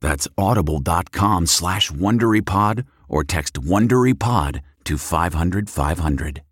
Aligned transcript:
That's 0.00 0.28
audible.com 0.36 1.46
slash 1.46 1.90
WonderyPod 1.90 2.86
or 3.08 3.24
text 3.24 3.54
WonderyPod 3.54 4.60
to 4.84 4.98
500 4.98 5.70
500. 5.70 6.42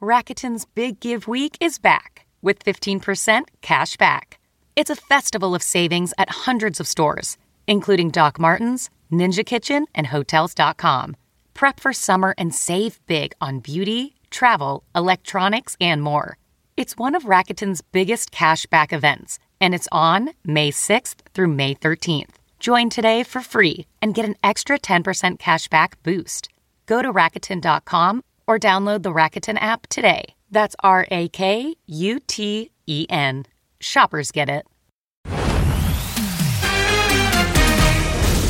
Rakuten's 0.00 0.64
Big 0.64 1.00
Give 1.00 1.26
Week 1.26 1.56
is 1.60 1.78
back 1.78 2.26
with 2.40 2.64
15% 2.64 3.42
cash 3.62 3.96
back. 3.96 4.38
It's 4.76 4.90
a 4.90 4.96
festival 4.96 5.54
of 5.54 5.62
savings 5.62 6.14
at 6.18 6.30
hundreds 6.46 6.78
of 6.78 6.86
stores, 6.86 7.36
including 7.66 8.10
Doc 8.10 8.38
Martens, 8.38 8.90
Ninja 9.12 9.44
Kitchen, 9.44 9.86
and 9.94 10.06
Hotels.com. 10.06 11.16
Prep 11.54 11.80
for 11.80 11.92
summer 11.92 12.34
and 12.38 12.54
save 12.54 13.04
big 13.06 13.32
on 13.40 13.58
beauty, 13.58 14.14
travel, 14.30 14.84
electronics, 14.94 15.76
and 15.80 16.00
more. 16.00 16.38
It's 16.76 16.96
one 16.96 17.16
of 17.16 17.24
Rakuten's 17.24 17.80
biggest 17.80 18.30
cash 18.30 18.66
back 18.66 18.92
events, 18.92 19.40
and 19.60 19.74
it's 19.74 19.88
on 19.90 20.30
May 20.44 20.70
6th 20.70 21.16
through 21.34 21.48
May 21.48 21.74
13th. 21.74 22.37
Join 22.58 22.90
today 22.90 23.22
for 23.22 23.40
free 23.40 23.86
and 24.02 24.14
get 24.14 24.24
an 24.24 24.36
extra 24.42 24.78
10% 24.78 25.38
cashback 25.38 25.92
boost. 26.02 26.48
Go 26.86 27.02
to 27.02 27.12
Rakuten.com 27.12 28.22
or 28.46 28.58
download 28.58 29.02
the 29.02 29.12
Rakuten 29.12 29.58
app 29.60 29.86
today. 29.88 30.34
That's 30.50 30.74
R 30.82 31.06
A 31.10 31.28
K 31.28 31.74
U 31.86 32.20
T 32.20 32.70
E 32.86 33.06
N. 33.10 33.44
Shoppers 33.80 34.32
get 34.32 34.48
it. 34.48 34.66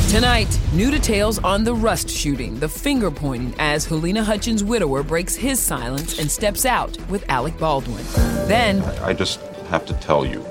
Tonight, 0.09 0.59
new 0.73 0.89
details 0.89 1.37
on 1.39 1.63
the 1.63 1.73
Rust 1.75 2.09
shooting, 2.09 2.59
the 2.59 2.67
finger 2.67 3.11
pointing 3.11 3.53
as 3.59 3.85
Halyna 3.85 4.23
Hutchins' 4.23 4.63
widower 4.63 5.03
breaks 5.03 5.35
his 5.35 5.59
silence 5.59 6.17
and 6.17 6.31
steps 6.31 6.65
out 6.65 6.97
with 7.09 7.29
Alec 7.29 7.59
Baldwin. 7.59 8.03
Then, 8.47 8.81
I 9.03 9.13
just 9.13 9.39
have 9.69 9.85
to 9.85 9.93
tell 9.95 10.25
you, 10.25 10.43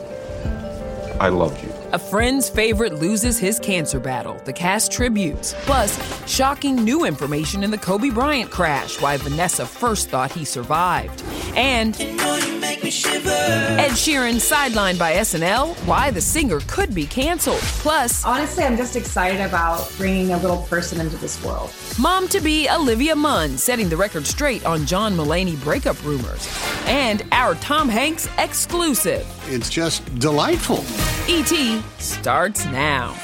I 1.18 1.30
love 1.30 1.60
you. 1.64 1.77
A 1.90 1.98
Friends 1.98 2.50
favorite 2.50 2.92
loses 2.92 3.38
his 3.38 3.58
cancer 3.58 3.98
battle. 3.98 4.38
The 4.44 4.52
cast 4.52 4.92
tributes. 4.92 5.54
Plus, 5.60 5.98
shocking 6.28 6.76
new 6.76 7.06
information 7.06 7.64
in 7.64 7.70
the 7.70 7.78
Kobe 7.78 8.10
Bryant 8.10 8.50
crash. 8.50 9.00
Why 9.00 9.16
Vanessa 9.16 9.64
first 9.64 10.10
thought 10.10 10.30
he 10.30 10.44
survived. 10.44 11.22
And 11.56 11.98
Ed 11.98 13.92
Sheeran 13.92 14.36
sidelined 14.36 14.98
by 14.98 15.14
SNL. 15.14 15.74
Why 15.86 16.10
the 16.10 16.20
singer 16.20 16.60
could 16.66 16.94
be 16.94 17.06
canceled. 17.06 17.60
Plus, 17.60 18.22
honestly, 18.22 18.64
I'm 18.64 18.76
just 18.76 18.94
excited 18.94 19.40
about 19.40 19.90
bringing 19.96 20.32
a 20.32 20.38
little 20.38 20.64
person 20.64 21.00
into 21.00 21.16
this 21.16 21.42
world. 21.42 21.72
Mom 21.98 22.28
to 22.28 22.40
be 22.40 22.68
Olivia 22.68 23.16
Munn 23.16 23.56
setting 23.56 23.88
the 23.88 23.96
record 23.96 24.26
straight 24.26 24.66
on 24.66 24.84
John 24.84 25.16
Mulaney 25.16 25.58
breakup 25.62 26.02
rumors. 26.04 26.46
And 26.84 27.22
our 27.32 27.54
Tom 27.56 27.88
Hanks 27.88 28.28
exclusive. 28.36 29.26
It's 29.48 29.70
just 29.70 30.04
delightful. 30.18 30.84
E.T. 31.28 31.77
starts 31.98 32.64
now. 32.66 33.14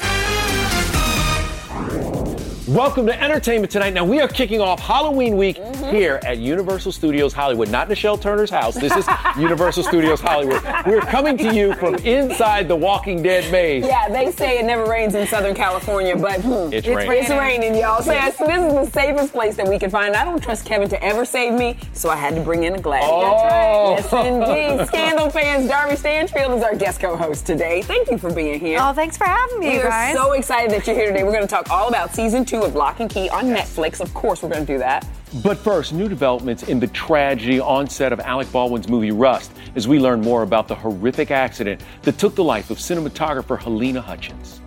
Welcome 2.67 3.05
to 3.05 3.23
Entertainment 3.23 3.71
Tonight. 3.71 3.93
Now, 3.93 4.05
we 4.05 4.19
are 4.19 4.27
kicking 4.27 4.59
off 4.59 4.79
Halloween 4.79 5.37
week 5.37 5.57
mm-hmm. 5.57 5.95
here 5.95 6.19
at 6.25 6.39
Universal 6.39 6.93
Studios 6.93 7.31
Hollywood, 7.31 7.69
not 7.69 7.87
Nichelle 7.89 8.19
Turner's 8.19 8.49
house. 8.49 8.73
This 8.73 8.91
is 8.95 9.07
Universal 9.37 9.83
Studios 9.83 10.19
Hollywood. 10.19 10.63
We're 10.87 11.01
coming 11.01 11.37
to 11.37 11.53
you 11.53 11.75
from 11.75 11.93
inside 11.97 12.67
the 12.67 12.75
Walking 12.75 13.21
Dead 13.21 13.51
maze. 13.51 13.85
Yeah, 13.85 14.09
they 14.09 14.31
say 14.31 14.57
it 14.57 14.65
never 14.65 14.89
rains 14.89 15.13
in 15.13 15.27
Southern 15.27 15.53
California, 15.53 16.15
but 16.17 16.41
hmm, 16.41 16.73
it's, 16.73 16.87
it's, 16.87 16.87
raining. 16.87 17.13
it's 17.19 17.29
raining, 17.29 17.75
y'all. 17.75 18.01
So, 18.01 18.13
yes, 18.13 18.35
so, 18.35 18.47
this 18.47 18.57
is 18.57 18.73
the 18.73 18.99
safest 18.99 19.31
place 19.31 19.55
that 19.57 19.67
we 19.67 19.77
can 19.77 19.91
find. 19.91 20.15
I 20.15 20.25
don't 20.25 20.41
trust 20.41 20.65
Kevin 20.65 20.89
to 20.89 21.03
ever 21.03 21.23
save 21.23 21.53
me, 21.53 21.77
so 21.93 22.09
I 22.09 22.15
had 22.15 22.33
to 22.33 22.41
bring 22.41 22.63
in 22.63 22.73
a 22.73 22.81
glass. 22.81 23.03
Oh. 23.05 23.95
That's 23.95 24.11
right. 24.11 24.25
Yes, 24.25 24.77
indeed. 24.79 24.87
Scandal 24.87 25.29
fans, 25.29 25.67
Darby 25.67 25.97
Stanchfield 25.97 26.57
is 26.57 26.63
our 26.63 26.75
guest 26.75 26.99
co-host 26.99 27.45
today. 27.45 27.83
Thank 27.83 28.09
you 28.09 28.17
for 28.17 28.33
being 28.33 28.59
here. 28.59 28.79
Oh, 28.81 28.91
thanks 28.91 29.17
for 29.17 29.25
having 29.25 29.59
me, 29.59 29.77
we 29.77 29.83
guys. 29.83 30.15
are 30.15 30.23
so 30.23 30.31
excited 30.31 30.71
that 30.71 30.87
you're 30.87 30.95
here 30.95 31.11
today. 31.11 31.23
We're 31.23 31.31
going 31.31 31.43
to 31.43 31.47
talk 31.47 31.69
all 31.69 31.89
about 31.89 32.15
season 32.15 32.43
two 32.43 32.54
of 32.63 32.75
Locke 32.75 32.99
and 32.99 33.09
Key 33.09 33.29
on 33.29 33.45
Netflix. 33.45 33.99
Of 33.99 34.13
course, 34.13 34.41
we're 34.41 34.49
going 34.49 34.65
to 34.65 34.73
do 34.73 34.79
that. 34.79 35.07
But 35.43 35.57
first, 35.57 35.93
new 35.93 36.07
developments 36.07 36.63
in 36.63 36.79
the 36.79 36.87
tragedy 36.87 37.59
on 37.59 37.89
set 37.89 38.13
of 38.13 38.19
Alec 38.19 38.51
Baldwin's 38.51 38.87
movie 38.87 39.11
Rust 39.11 39.51
as 39.75 39.87
we 39.87 39.99
learn 39.99 40.21
more 40.21 40.43
about 40.43 40.67
the 40.67 40.75
horrific 40.75 41.31
accident 41.31 41.81
that 42.03 42.17
took 42.17 42.35
the 42.35 42.43
life 42.43 42.69
of 42.69 42.77
cinematographer 42.77 43.59
Halyna 43.59 44.01
Hutchins. 44.01 44.61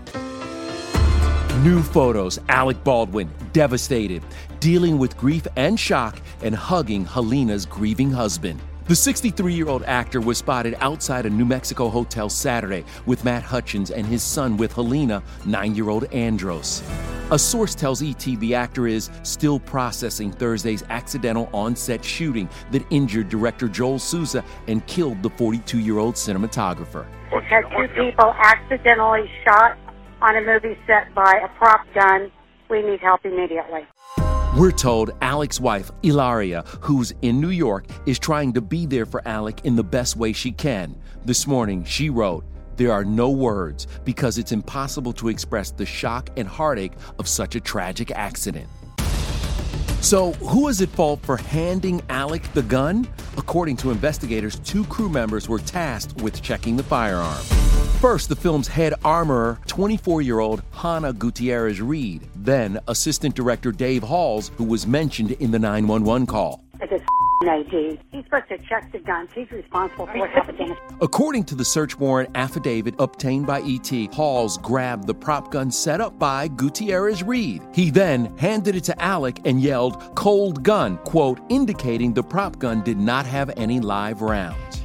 New 1.65 1.83
photos 1.83 2.39
Alec 2.49 2.83
Baldwin 2.85 3.29
devastated, 3.53 4.23
dealing 4.61 4.99
with 4.99 5.17
grief 5.17 5.47
and 5.57 5.79
shock, 5.79 6.21
and 6.43 6.55
hugging 6.55 7.05
Halyna's 7.05 7.67
grieving 7.67 8.11
husband. 8.11 8.61
The 8.89 8.97
63 8.97 9.53
year 9.53 9.69
old 9.69 9.83
actor 9.83 10.19
was 10.19 10.39
spotted 10.39 10.75
outside 10.81 11.27
a 11.27 11.31
New 11.31 11.45
Mexico 11.45 11.91
hotel 11.91 12.31
Saturday 12.31 12.87
with 13.05 13.23
Matt 13.23 13.43
Hutchins 13.43 13.91
and 13.91 14.07
his 14.07 14.23
son 14.23 14.57
with 14.57 14.73
Halyna, 14.73 15.23
nine 15.45 15.75
year 15.75 15.91
old 15.91 16.11
Andros. 16.15 16.83
A 17.31 17.39
source 17.39 17.75
tells 17.75 18.03
ET 18.03 18.19
the 18.19 18.55
actor 18.55 18.87
is 18.87 19.11
still 19.25 19.61
processing 19.61 20.33
Thursday's 20.33 20.85
accidental 20.89 21.51
on 21.53 21.77
set 21.77 22.03
shooting 22.03 22.49
that 22.71 22.83
injured 22.89 23.29
director 23.29 23.69
Joel 23.69 23.99
Souza 23.99 24.43
and 24.69 24.87
killed 24.87 25.23
the 25.23 25.29
42 25.29 25.81
year 25.81 25.99
old 25.99 26.15
cinematographer. 26.15 27.05
Had 27.51 27.65
two 27.77 27.89
people 27.89 28.33
accidentally 28.43 29.31
shot 29.45 29.77
on 30.23 30.35
a 30.35 30.41
movie 30.41 30.79
set 30.87 31.15
by 31.15 31.41
a 31.45 31.49
prop 31.59 31.85
gun. 31.93 32.33
We 32.71 32.81
need 32.81 33.01
help 33.01 33.27
immediately. 33.27 33.87
We're 34.57 34.73
told 34.73 35.11
Alec's 35.21 35.61
wife, 35.61 35.91
Hilaria, 36.03 36.65
who's 36.81 37.13
in 37.21 37.39
New 37.39 37.51
York, 37.51 37.85
is 38.07 38.19
trying 38.19 38.55
to 38.55 38.63
be 38.63 38.87
there 38.87 39.05
for 39.05 39.23
Alec 39.29 39.61
in 39.65 39.77
the 39.77 39.85
best 39.85 40.17
way 40.17 40.33
she 40.33 40.53
can. 40.53 40.99
This 41.25 41.47
morning, 41.47 41.85
she 41.85 42.09
wrote, 42.09 42.45
There 42.77 42.91
are 42.91 43.05
no 43.05 43.29
words 43.29 43.87
because 44.05 44.39
it's 44.39 44.51
impossible 44.51 45.13
to 45.13 45.29
express 45.29 45.71
the 45.71 45.85
shock 45.85 46.31
and 46.37 46.49
heartache 46.49 46.95
of 47.19 47.29
such 47.29 47.57
a 47.57 47.61
tragic 47.61 48.11
accident. 48.11 48.67
So, 50.01 50.33
who 50.35 50.69
is 50.69 50.81
at 50.81 50.89
fault 50.89 51.21
for 51.23 51.37
handing 51.37 52.01
Alec 52.09 52.43
the 52.55 52.63
gun? 52.63 53.07
According 53.37 53.77
to 53.79 53.91
investigators, 53.91 54.59
two 54.61 54.85
crew 54.85 55.11
members 55.11 55.49
were 55.49 55.59
tasked 55.59 56.23
with 56.23 56.41
checking 56.41 56.77
the 56.77 56.83
firearm. 56.83 57.43
First, 58.01 58.29
the 58.29 58.37
film's 58.37 58.69
head 58.69 58.95
armorer, 59.05 59.59
24 59.67 60.23
year 60.23 60.39
old 60.39 60.63
Hannah 60.71 61.13
Gutierrez 61.13 61.83
Reed. 61.83 62.28
Then, 62.39 62.79
assistant 62.87 63.35
director 63.35 63.73
Dave 63.73 64.03
Halls, 64.03 64.51
who 64.57 64.65
was 64.65 64.87
mentioned 64.87 65.33
in 65.33 65.51
the 65.51 65.59
911 65.59 66.27
call. 66.27 66.63
I 66.81 66.87
just 66.87 67.05
AD. 67.47 67.71
He's 68.11 68.25
supposed 68.25 68.49
to 68.49 68.59
check 68.69 68.91
the 68.91 68.99
guns. 68.99 69.31
He's 69.33 69.51
responsible 69.51 70.07
for 70.07 70.19
what 70.19 70.31
happened 70.31 70.77
According 71.01 71.45
to 71.45 71.55
the 71.55 71.65
search 71.65 71.99
warrant 71.99 72.31
affidavit 72.35 72.95
obtained 72.99 73.47
by 73.47 73.61
ET, 73.63 74.13
Halls 74.13 74.59
grabbed 74.59 75.07
the 75.07 75.15
prop 75.15 75.53
gun 75.53 75.71
set 75.71 76.01
up 76.01 76.19
by 76.19 76.49
Gutierrez 76.49 77.23
Reed. 77.23 77.63
He 77.73 77.91
then 77.91 78.37
handed 78.39 78.75
it 78.75 78.85
to 78.85 79.03
Alec 79.03 79.41
and 79.45 79.61
yelled, 79.61 80.15
cold 80.17 80.63
gun, 80.63 80.99
quote, 80.99 81.41
indicating 81.49 82.13
the 82.13 82.25
prop 82.25 82.59
gun 82.59 82.83
did 82.83 82.99
not 82.99 83.25
have 83.25 83.51
any 83.57 83.79
live 83.81 84.21
rounds. 84.21 84.78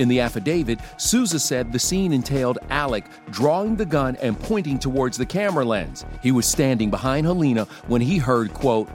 In 0.00 0.08
the 0.08 0.20
affidavit, 0.20 0.80
Souza 0.96 1.38
said 1.38 1.72
the 1.72 1.78
scene 1.78 2.14
entailed 2.14 2.58
Alec 2.70 3.04
drawing 3.28 3.76
the 3.76 3.84
gun 3.84 4.16
and 4.22 4.40
pointing 4.40 4.78
towards 4.78 5.18
the 5.18 5.26
camera 5.26 5.62
lens. 5.62 6.06
He 6.22 6.32
was 6.32 6.46
standing 6.46 6.88
behind 6.88 7.26
Halyna 7.26 7.68
when 7.86 8.00
he 8.00 8.16
heard, 8.16 8.54
quote, 8.54 8.88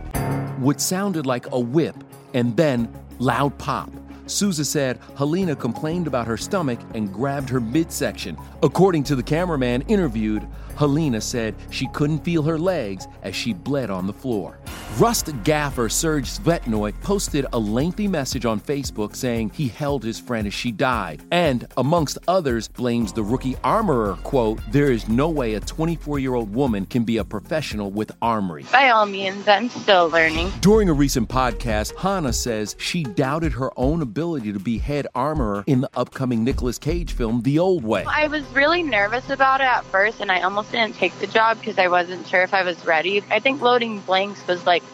what 0.57 0.81
sounded 0.81 1.28
like 1.28 1.46
a 1.52 1.60
whip 1.60 1.96
and 2.34 2.57
then 2.57 2.92
loud 3.19 3.56
pop. 3.60 3.92
Souza 4.25 4.66
said 4.66 5.00
Halyna 5.16 5.60
complained 5.60 6.07
about 6.07 6.25
her 6.25 6.38
stomach 6.38 6.80
and 6.96 7.13
grabbed 7.13 7.50
her 7.50 7.60
midsection. 7.60 8.36
According 8.63 9.04
to 9.04 9.16
the 9.16 9.22
cameraman 9.22 9.84
interviewed, 9.84 10.48
Halyna 10.75 11.22
said 11.22 11.54
she 11.69 11.88
couldn't 11.90 12.25
feel 12.25 12.42
her 12.42 12.57
legs 12.57 13.07
as 13.22 13.36
she 13.36 13.54
bled 13.54 13.92
on 13.92 14.07
the 14.07 14.13
floor. 14.13 14.57
Rust 14.97 15.30
gaffer 15.44 15.89
Serge 15.89 16.24
Svetnoy 16.24 16.94
posted 17.01 17.45
a 17.51 17.59
lengthy 17.59 18.07
message 18.07 18.45
on 18.45 18.62
Facebook 18.62 19.13
saying 19.13 19.50
he 19.50 19.68
held 19.68 20.06
his 20.06 20.21
friend 20.21 20.47
as 20.47 20.53
she 20.53 20.71
died, 20.71 21.21
and, 21.31 21.68
amongst 21.75 22.18
others, 22.30 22.69
blames 22.69 23.12
the 23.12 23.21
rookie 23.21 23.57
armorer, 23.62 24.15
quote, 24.24 24.62
There 24.71 24.94
is 24.94 25.09
no 25.09 25.27
way 25.27 25.56
a 25.56 25.59
24 25.59 26.19
year 26.19 26.33
old 26.33 26.56
woman 26.56 26.86
can 26.86 27.03
be 27.03 27.18
a 27.18 27.25
professional 27.25 27.92
with 27.92 28.09
armory. 28.21 28.63
By 28.71 28.88
all 28.88 29.06
means, 29.06 29.50
I'm 29.50 29.68
still 29.68 30.07
learning. 30.07 30.50
During 30.62 30.88
a 30.88 30.94
recent 30.94 31.27
podcast, 31.27 31.94
Hannah 31.97 32.31
says 32.31 32.77
she 32.80 33.03
doubted 33.03 33.51
her 33.51 33.71
own 33.75 34.01
ability 34.01 34.53
to 34.53 34.59
be 34.59 34.77
head 34.77 35.07
armorer 35.13 35.65
in 35.68 35.81
the 35.81 35.89
upcoming 35.97 36.45
Nicolas 36.45 36.77
Cage 36.77 37.12
film, 37.12 37.42
The 37.42 37.59
Old 37.59 37.83
Way. 37.83 38.06
I 38.07 38.27
was 38.27 38.45
really 38.53 38.81
nervous 38.81 39.30
about 39.30 39.59
it 39.59 39.65
at 39.65 39.83
first, 39.83 40.21
and 40.21 40.31
I 40.31 40.44
almost 40.44 40.71
didn't 40.71 40.95
take 40.95 41.19
the 41.19 41.27
job 41.27 41.59
because 41.59 41.77
I 41.77 41.89
wasn't 41.89 42.25
sure 42.27 42.44
if 42.44 42.53
I 42.53 42.63
was 42.63 42.86
ready. 42.86 43.21
I 43.30 43.42
think 43.42 43.62
loading 43.62 44.00
blanks 44.00 44.47
was 44.47 44.65
like 44.65 44.85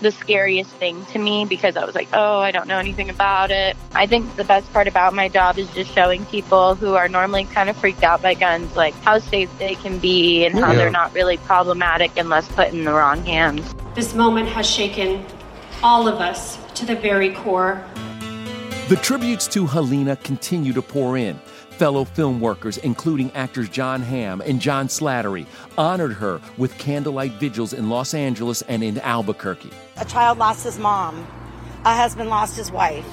the 0.00 0.10
scariest 0.10 0.70
thing 0.72 1.04
to 1.06 1.18
me 1.18 1.44
because 1.44 1.76
I 1.76 1.84
was 1.84 1.94
like, 1.94 2.08
oh, 2.12 2.38
I 2.40 2.50
don't 2.50 2.66
know 2.68 2.78
anything 2.78 3.10
about 3.10 3.50
it. 3.50 3.76
I 3.94 4.06
think 4.06 4.36
the 4.36 4.44
best 4.44 4.72
part 4.72 4.88
about 4.88 5.14
my 5.14 5.28
job 5.28 5.58
is 5.58 5.68
just 5.74 5.92
showing 5.94 6.24
people 6.26 6.74
who 6.74 6.94
are 6.94 7.08
normally 7.08 7.44
kind 7.44 7.68
of 7.68 7.76
freaked 7.76 8.02
out 8.02 8.22
by 8.22 8.34
guns, 8.34 8.76
like 8.76 8.94
how 9.02 9.18
safe 9.18 9.50
they 9.58 9.74
can 9.76 9.98
be 9.98 10.44
and 10.44 10.54
how 10.58 10.70
Yeah. 10.72 10.76
they're 10.78 10.90
not 10.90 11.14
really 11.14 11.36
problematic 11.38 12.16
unless 12.16 12.48
put 12.48 12.68
in 12.72 12.84
the 12.84 12.92
wrong 12.92 13.24
hands. 13.24 13.74
This 13.94 14.14
moment 14.14 14.48
has 14.48 14.68
shaken 14.68 15.24
all 15.82 16.08
of 16.08 16.16
us 16.20 16.58
to 16.74 16.86
the 16.86 16.96
very 16.96 17.30
core. 17.34 17.82
The 18.88 18.96
tributes 18.96 19.46
to 19.48 19.66
Halyna 19.66 20.20
continue 20.22 20.72
to 20.72 20.82
pour 20.82 21.16
in. 21.16 21.38
Fellow 21.78 22.04
film 22.04 22.40
workers, 22.40 22.76
including 22.78 23.30
actors 23.32 23.68
Jon 23.70 24.02
Hamm 24.02 24.42
and 24.42 24.60
John 24.60 24.88
Slattery, 24.88 25.46
honored 25.78 26.12
her 26.12 26.38
with 26.58 26.76
candlelight 26.76 27.32
vigils 27.32 27.72
in 27.72 27.88
Los 27.88 28.12
Angeles 28.12 28.60
and 28.62 28.82
in 28.82 28.98
Albuquerque. 28.98 29.70
A 30.00 30.04
child 30.06 30.38
lost 30.38 30.64
his 30.64 30.78
mom. 30.78 31.26
A 31.84 31.94
husband 31.94 32.30
lost 32.30 32.56
his 32.56 32.72
wife. 32.72 33.04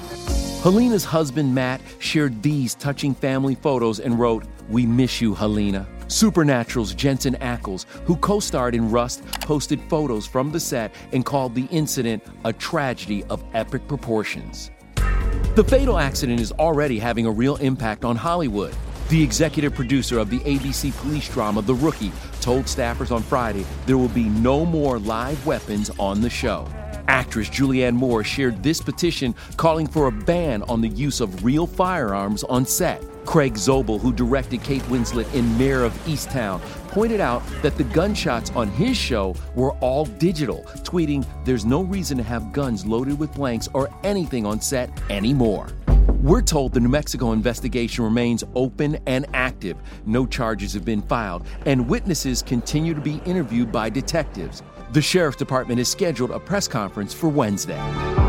Halyna's 0.62 1.04
husband, 1.04 1.54
Matt, 1.54 1.82
shared 1.98 2.42
these 2.42 2.74
touching 2.74 3.14
family 3.14 3.54
photos 3.54 4.00
and 4.00 4.18
wrote, 4.18 4.44
We 4.70 4.86
miss 4.86 5.20
you, 5.20 5.34
Halyna. 5.34 5.86
Supernatural's 6.10 6.94
Jensen 6.94 7.34
Ackles, 7.42 7.84
who 8.06 8.16
co 8.16 8.40
starred 8.40 8.74
in 8.74 8.90
Rust, 8.90 9.22
posted 9.42 9.82
photos 9.90 10.26
from 10.26 10.50
the 10.50 10.58
set 10.58 10.94
and 11.12 11.26
called 11.26 11.54
the 11.54 11.66
incident 11.66 12.24
a 12.46 12.54
tragedy 12.54 13.22
of 13.24 13.44
epic 13.52 13.86
proportions. 13.86 14.70
The 15.56 15.64
fatal 15.64 15.98
accident 15.98 16.40
is 16.40 16.52
already 16.52 16.98
having 16.98 17.26
a 17.26 17.30
real 17.30 17.56
impact 17.56 18.06
on 18.06 18.16
Hollywood. 18.16 18.74
The 19.08 19.22
executive 19.22 19.74
producer 19.74 20.18
of 20.18 20.28
the 20.28 20.40
ABC 20.40 20.94
police 20.98 21.30
drama 21.30 21.62
The 21.62 21.74
Rookie 21.74 22.12
told 22.42 22.66
staffers 22.66 23.10
on 23.10 23.22
Friday 23.22 23.64
there 23.86 23.96
will 23.96 24.08
be 24.08 24.24
no 24.24 24.66
more 24.66 24.98
live 24.98 25.46
weapons 25.46 25.90
on 25.98 26.20
the 26.20 26.28
show. 26.28 26.68
Actress 27.08 27.48
Julianne 27.48 27.94
Moore 27.94 28.22
shared 28.22 28.62
this 28.62 28.82
petition 28.82 29.34
calling 29.56 29.86
for 29.86 30.08
a 30.08 30.12
ban 30.12 30.62
on 30.64 30.82
the 30.82 30.88
use 30.88 31.22
of 31.22 31.42
real 31.42 31.66
firearms 31.66 32.44
on 32.44 32.66
set. 32.66 33.02
Craig 33.24 33.54
Zobel, 33.54 33.98
who 33.98 34.12
directed 34.12 34.62
Kate 34.62 34.82
Winslet 34.82 35.32
in 35.32 35.56
Mare 35.56 35.84
of 35.84 35.94
Easttown, 36.04 36.60
pointed 36.88 37.20
out 37.20 37.42
that 37.62 37.78
the 37.78 37.84
gunshots 37.84 38.50
on 38.50 38.68
his 38.68 38.94
show 38.94 39.34
were 39.54 39.72
all 39.80 40.04
digital, 40.04 40.64
tweeting, 40.80 41.26
There's 41.46 41.64
no 41.64 41.82
reason 41.82 42.18
to 42.18 42.22
have 42.24 42.52
guns 42.52 42.84
loaded 42.84 43.18
with 43.18 43.32
blanks 43.32 43.70
or 43.72 43.88
anything 44.04 44.44
on 44.44 44.60
set 44.60 44.90
anymore. 45.08 45.68
We're 46.20 46.42
told 46.42 46.72
the 46.72 46.80
New 46.80 46.88
Mexico 46.88 47.30
investigation 47.30 48.02
remains 48.02 48.42
open 48.56 48.98
and 49.06 49.24
active. 49.34 49.76
No 50.04 50.26
charges 50.26 50.72
have 50.72 50.84
been 50.84 51.00
filed, 51.02 51.46
and 51.64 51.88
witnesses 51.88 52.42
continue 52.42 52.92
to 52.92 53.00
be 53.00 53.22
interviewed 53.24 53.70
by 53.70 53.88
detectives. 53.88 54.64
The 54.90 55.00
Sheriff's 55.00 55.36
Department 55.36 55.78
has 55.78 55.88
scheduled 55.88 56.32
a 56.32 56.40
press 56.40 56.66
conference 56.66 57.14
for 57.14 57.28
Wednesday. 57.28 58.27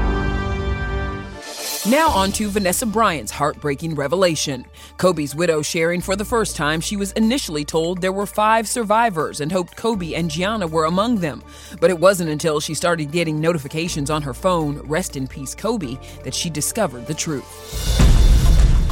Now 1.87 2.09
on 2.09 2.33
to 2.33 2.49
Vanessa 2.49 2.85
Bryant's 2.85 3.31
heartbreaking 3.31 3.95
revelation. 3.95 4.65
Kobe's 4.97 5.33
widow 5.33 5.61
sharing 5.61 6.01
for 6.01 6.17
the 6.17 6.25
first 6.25 6.57
time 6.57 6.81
she 6.81 6.97
was 6.97 7.13
initially 7.13 7.63
told 7.63 8.01
there 8.01 8.11
were 8.11 8.25
five 8.25 8.67
survivors 8.67 9.39
and 9.39 9.49
hoped 9.49 9.77
Kobe 9.77 10.13
and 10.13 10.29
Gianna 10.29 10.67
were 10.67 10.85
among 10.85 11.19
them. 11.19 11.41
But 11.79 11.89
it 11.89 11.97
wasn't 11.97 12.31
until 12.31 12.59
she 12.59 12.73
started 12.73 13.13
getting 13.13 13.39
notifications 13.39 14.09
on 14.09 14.21
her 14.23 14.33
phone, 14.33 14.79
rest 14.89 15.15
in 15.15 15.25
peace 15.25 15.55
Kobe, 15.55 15.97
that 16.25 16.33
she 16.33 16.49
discovered 16.49 17.07
the 17.07 17.13
truth. 17.13 17.45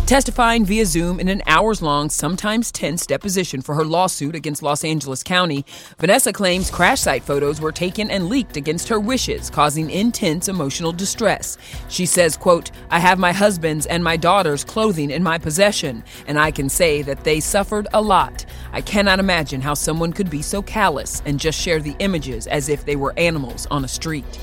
Testifying 0.08 0.64
via 0.64 0.86
Zoom 0.86 1.20
in 1.20 1.28
an 1.28 1.42
hours 1.48 1.82
long, 1.82 2.10
sometimes 2.10 2.72
tense 2.72 3.06
deposition 3.06 3.62
for 3.62 3.76
her 3.76 3.84
lawsuit 3.84 4.36
against 4.36 4.64
Los 4.64 4.86
Angeles 4.86 5.22
County, 5.22 5.66
Vanessa 6.00 6.32
claims 6.32 6.72
crash 6.72 7.02
site 7.02 7.24
photos 7.24 7.60
were 7.60 7.74
taken 7.74 8.10
and 8.10 8.30
leaked 8.30 8.56
against 8.56 8.88
her 8.88 9.02
wishes, 9.02 9.50
causing 9.50 9.90
intense 9.90 10.48
emotional 10.48 10.94
distress. 10.94 11.58
She 11.90 12.06
says, 12.06 12.38
quote, 12.38 12.72
I 12.90 13.00
have 13.00 13.20
my 13.20 13.34
husband's 13.34 13.86
and 13.86 14.02
my 14.02 14.16
daughter's 14.16 14.64
clothing 14.64 15.12
in 15.12 15.24
my 15.24 15.38
possession, 15.38 16.06
and 16.26 16.40
I 16.40 16.52
can 16.52 16.70
say 16.70 17.02
that 17.02 17.26
they 17.26 17.42
suffered 17.42 17.90
a 17.94 18.02
lot. 18.02 18.46
I 18.72 18.80
cannot 18.80 19.20
imagine 19.20 19.60
how 19.60 19.74
someone 19.74 20.14
could 20.14 20.30
be 20.30 20.42
so 20.42 20.62
callous 20.62 21.22
and 21.26 21.38
just 21.38 21.60
share 21.60 21.82
the 21.82 21.98
images 22.00 22.48
as 22.48 22.70
if 22.70 22.86
they 22.86 22.96
were 22.96 23.14
animals 23.18 23.68
on 23.72 23.84
a 23.84 23.90
street. 23.90 24.40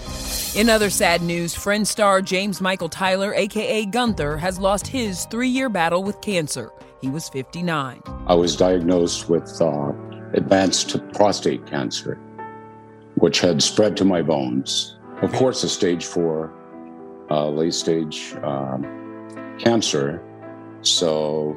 In 0.55 0.69
other 0.69 0.91
sad 0.91 1.23
news, 1.23 1.55
Friend 1.55 1.89
star 1.89 2.21
James 2.23 2.61
Michael 2.61 2.89
Tyler, 2.89 3.33
aka 3.35 3.87
Gunther, 3.87 4.37
has 4.37 4.59
lost 4.59 4.87
his 4.87 5.25
three 5.25 5.54
year 5.55 5.69
battle 5.69 6.03
with 6.03 6.21
cancer. 6.21 6.71
He 7.01 7.09
was 7.09 7.29
59. 7.29 8.03
I 8.27 8.35
was 8.35 8.57
diagnosed 8.57 9.29
with 9.29 9.49
uh, 9.61 9.93
advanced 10.33 10.97
prostate 11.13 11.65
cancer, 11.67 12.17
which 13.15 13.41
had 13.41 13.63
spread 13.63 13.97
to 13.99 14.05
my 14.05 14.21
bones. 14.21 14.97
Of 15.23 15.33
course, 15.33 15.63
a 15.63 15.69
stage 15.69 16.05
four, 16.05 16.53
uh, 17.31 17.49
late 17.49 17.75
stage 17.75 18.35
um, 18.43 18.83
cancer. 19.59 20.23
So 20.83 21.57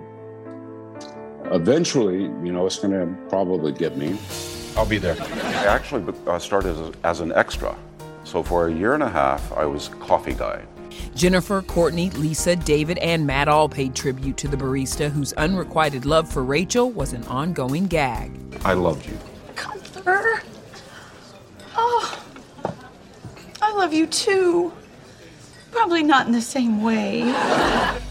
eventually, 1.46 2.24
you 2.24 2.52
know, 2.52 2.66
it's 2.66 2.80
going 2.80 2.94
to 2.94 3.30
probably 3.30 3.72
get 3.72 3.98
me. 3.98 4.18
I'll 4.76 4.86
be 4.86 5.00
there. 5.00 5.18
I 5.20 5.66
actually 5.66 6.14
uh, 6.28 6.38
started 6.38 6.78
as, 6.78 6.92
as 7.04 7.20
an 7.20 7.32
extra. 7.34 7.76
So 8.24 8.44
for 8.44 8.68
a 8.68 8.74
year 8.74 8.94
and 8.94 9.02
a 9.02 9.10
half, 9.10 9.52
I 9.54 9.66
was 9.66 9.88
coffee 10.00 10.34
guy. 10.34 10.62
Jennifer, 11.16 11.62
Courteney, 11.62 12.10
Lisa, 12.12 12.56
David, 12.56 12.98
and 13.00 13.26
Matt 13.26 13.48
all 13.48 13.68
paid 13.70 13.96
tribute 13.96 14.38
to 14.38 14.48
the 14.48 14.58
barista 14.58 15.10
whose 15.10 15.34
unrequited 15.34 16.06
love 16.06 16.32
for 16.32 16.44
Rachel 16.44 16.92
was 16.92 17.14
an 17.14 17.24
ongoing 17.26 17.88
gag. 17.88 18.32
I 18.64 18.74
loved 18.74 19.06
you. 19.08 19.18
Gunther. 19.56 20.42
Oh, 21.76 22.24
I 23.62 23.74
love 23.74 23.94
you 23.94 24.08
too. 24.08 24.72
Probably 25.72 26.04
not 26.04 26.26
in 26.26 26.34
the 26.34 26.42
same 26.42 26.82
way. 26.82 27.22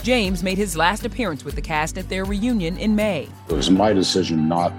James 0.02 0.42
made 0.42 0.58
his 0.58 0.76
last 0.76 1.04
appearance 1.04 1.44
with 1.44 1.54
the 1.54 1.62
cast 1.62 1.98
at 1.98 2.08
their 2.08 2.24
reunion 2.24 2.78
in 2.78 2.94
May. 2.94 3.28
It 3.48 3.54
was 3.54 3.70
my 3.70 3.92
decision 3.92 4.48
not 4.48 4.72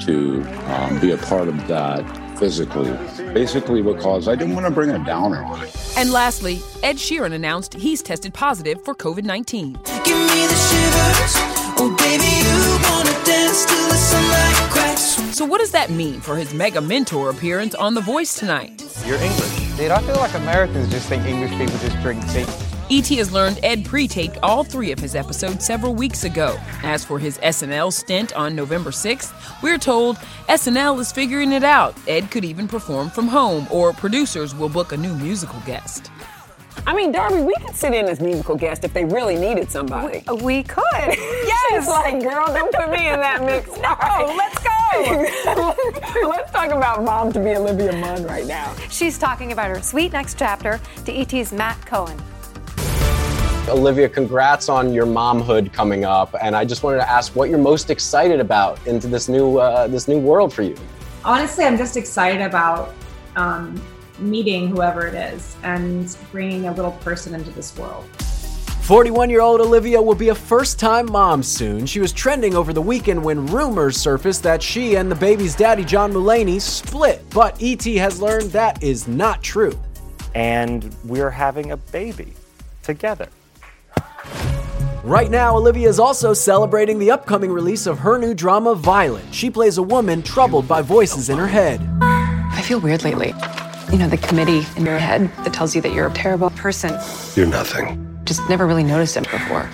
to 0.00 0.42
um, 0.66 0.98
be 1.00 1.12
a 1.12 1.18
part 1.18 1.48
of 1.48 1.68
that 1.68 2.04
physically, 2.38 2.90
basically 3.32 3.82
because 3.82 4.28
I 4.28 4.34
didn't 4.34 4.54
want 4.54 4.66
to 4.66 4.72
bring 4.72 4.90
a 4.90 5.04
downer 5.04 5.42
on 5.42 5.62
it. 5.62 5.74
And 5.96 6.12
lastly, 6.12 6.60
Ed 6.82 6.96
Sheeran 6.96 7.32
announced 7.32 7.74
he's 7.74 8.02
tested 8.02 8.34
positive 8.34 8.84
for 8.84 8.94
COVID 8.94 9.24
19. 9.24 9.72
Give 9.72 10.18
me 10.18 10.46
the 10.46 10.56
shivers. 10.68 11.32
Oh, 11.78 11.94
baby, 11.98 12.24
you 12.24 12.88
wanna 12.88 13.24
dance 13.24 13.66
till 13.66 13.88
the 13.88 13.94
sunlight 13.94 14.70
cracks. 14.70 15.36
So, 15.36 15.44
what 15.44 15.58
does 15.58 15.72
that 15.72 15.90
mean 15.90 16.20
for 16.20 16.36
his 16.36 16.54
mega 16.54 16.80
mentor 16.80 17.30
appearance 17.30 17.74
on 17.74 17.94
The 17.94 18.00
Voice 18.00 18.34
tonight? 18.34 18.82
You're 19.06 19.18
English. 19.18 19.76
Dude, 19.76 19.90
I 19.90 20.00
feel 20.02 20.16
like 20.16 20.34
Americans 20.34 20.90
just 20.90 21.08
think 21.08 21.24
English 21.24 21.50
people 21.50 21.78
just 21.78 22.00
drink 22.00 22.22
tea. 22.32 22.46
ET 22.88 23.08
has 23.08 23.32
learned 23.32 23.58
Ed 23.64 23.84
pre 23.84 24.06
taped 24.06 24.38
all 24.44 24.62
three 24.62 24.92
of 24.92 24.98
his 25.00 25.16
episodes 25.16 25.66
several 25.66 25.92
weeks 25.92 26.22
ago. 26.22 26.56
As 26.84 27.04
for 27.04 27.18
his 27.18 27.38
SNL 27.38 27.92
stint 27.92 28.32
on 28.34 28.54
November 28.54 28.90
6th, 28.90 29.32
we're 29.60 29.78
told 29.78 30.16
SNL 30.48 31.00
is 31.00 31.10
figuring 31.10 31.50
it 31.50 31.64
out. 31.64 31.96
Ed 32.06 32.30
could 32.30 32.44
even 32.44 32.68
perform 32.68 33.10
from 33.10 33.26
home, 33.26 33.66
or 33.72 33.92
producers 33.92 34.54
will 34.54 34.68
book 34.68 34.92
a 34.92 34.96
new 34.96 35.14
musical 35.16 35.58
guest. 35.66 36.12
I 36.86 36.94
mean, 36.94 37.10
Darby, 37.10 37.42
we 37.42 37.56
could 37.56 37.74
sit 37.74 37.92
in 37.92 38.04
as 38.06 38.20
musical 38.20 38.54
guest 38.54 38.84
if 38.84 38.92
they 38.92 39.04
really 39.04 39.34
needed 39.34 39.68
somebody. 39.68 40.22
We, 40.28 40.42
we 40.42 40.62
could. 40.62 40.84
Yes. 40.94 41.70
She's 41.70 41.88
like, 41.88 42.22
girl, 42.22 42.46
don't 42.46 42.72
put 42.72 42.90
me 42.90 43.08
in 43.08 43.18
that 43.18 43.42
mix. 43.42 43.66
no, 43.78 43.96
right. 43.96 44.36
let's 44.36 44.62
go. 44.62 46.28
let's 46.28 46.52
talk 46.52 46.70
about 46.70 47.02
mom 47.02 47.32
to 47.32 47.40
be 47.40 47.56
Olivia 47.56 47.92
Munn 47.94 48.24
right 48.24 48.46
now. 48.46 48.72
She's 48.90 49.18
talking 49.18 49.50
about 49.50 49.70
her 49.70 49.82
sweet 49.82 50.12
next 50.12 50.38
chapter 50.38 50.80
to 51.04 51.12
ET's 51.12 51.52
Matt 51.52 51.84
Cohen. 51.84 52.22
Olivia, 53.68 54.08
congrats 54.08 54.68
on 54.68 54.92
your 54.92 55.06
momhood 55.06 55.72
coming 55.72 56.04
up, 56.04 56.36
and 56.40 56.54
I 56.54 56.64
just 56.64 56.84
wanted 56.84 56.98
to 56.98 57.10
ask 57.10 57.34
what 57.34 57.50
you're 57.50 57.58
most 57.58 57.90
excited 57.90 58.38
about 58.38 58.84
into 58.86 59.08
this 59.08 59.28
new 59.28 59.58
uh, 59.58 59.88
this 59.88 60.06
new 60.06 60.18
world 60.18 60.52
for 60.52 60.62
you. 60.62 60.76
Honestly, 61.24 61.64
I'm 61.64 61.76
just 61.76 61.96
excited 61.96 62.42
about 62.42 62.94
um, 63.34 63.82
meeting 64.20 64.68
whoever 64.68 65.08
it 65.08 65.14
is 65.14 65.56
and 65.64 66.16
bringing 66.30 66.68
a 66.68 66.72
little 66.72 66.92
person 66.92 67.34
into 67.34 67.50
this 67.50 67.76
world. 67.76 68.04
41 68.82 69.30
year 69.30 69.40
old 69.40 69.60
Olivia 69.60 70.00
will 70.00 70.14
be 70.14 70.28
a 70.28 70.34
first 70.34 70.78
time 70.78 71.10
mom 71.10 71.42
soon. 71.42 71.86
She 71.86 71.98
was 71.98 72.12
trending 72.12 72.54
over 72.54 72.72
the 72.72 72.82
weekend 72.82 73.24
when 73.24 73.46
rumors 73.46 73.96
surfaced 73.96 74.44
that 74.44 74.62
she 74.62 74.94
and 74.94 75.10
the 75.10 75.16
baby's 75.16 75.56
daddy, 75.56 75.84
John 75.84 76.12
Mulaney, 76.12 76.60
split. 76.60 77.28
But 77.30 77.60
ET 77.60 77.82
has 77.82 78.22
learned 78.22 78.52
that 78.52 78.80
is 78.80 79.08
not 79.08 79.42
true. 79.42 79.76
And 80.36 80.94
we're 81.04 81.30
having 81.30 81.72
a 81.72 81.76
baby 81.76 82.34
together. 82.84 83.28
Right 85.06 85.30
now, 85.30 85.56
Olivia 85.56 85.88
is 85.88 86.00
also 86.00 86.34
celebrating 86.34 86.98
the 86.98 87.12
upcoming 87.12 87.52
release 87.52 87.86
of 87.86 88.00
her 88.00 88.18
new 88.18 88.34
drama, 88.34 88.74
Violet. 88.74 89.24
She 89.30 89.50
plays 89.50 89.78
a 89.78 89.82
woman 89.84 90.20
troubled 90.20 90.66
by 90.66 90.82
voices 90.82 91.28
in 91.30 91.38
her 91.38 91.46
head. 91.46 91.80
I 92.00 92.60
feel 92.64 92.80
weird 92.80 93.04
lately. 93.04 93.32
You 93.92 93.98
know, 93.98 94.08
the 94.08 94.16
committee 94.16 94.66
in 94.76 94.84
your 94.84 94.98
head 94.98 95.30
that 95.44 95.54
tells 95.54 95.76
you 95.76 95.82
that 95.82 95.92
you're 95.92 96.08
a 96.08 96.12
terrible 96.12 96.50
person. 96.50 96.90
You're 97.36 97.46
nothing. 97.46 98.18
Just 98.24 98.40
never 98.48 98.66
really 98.66 98.82
noticed 98.82 99.16
it 99.16 99.30
before. 99.30 99.70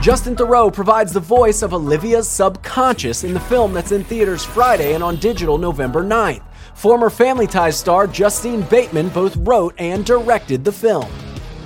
Justin 0.00 0.34
Theroux 0.34 0.72
provides 0.72 1.12
the 1.12 1.20
voice 1.20 1.60
of 1.60 1.74
Olivia's 1.74 2.26
subconscious 2.26 3.24
in 3.24 3.34
the 3.34 3.40
film 3.40 3.74
that's 3.74 3.92
in 3.92 4.02
theaters 4.02 4.46
Friday 4.46 4.94
and 4.94 5.04
on 5.04 5.16
digital 5.16 5.58
November 5.58 6.02
9th. 6.02 6.42
Former 6.72 7.10
Family 7.10 7.46
Ties 7.46 7.76
star 7.76 8.06
Justine 8.06 8.62
Bateman 8.62 9.10
both 9.10 9.36
wrote 9.36 9.74
and 9.76 10.06
directed 10.06 10.64
the 10.64 10.72
film. 10.72 11.06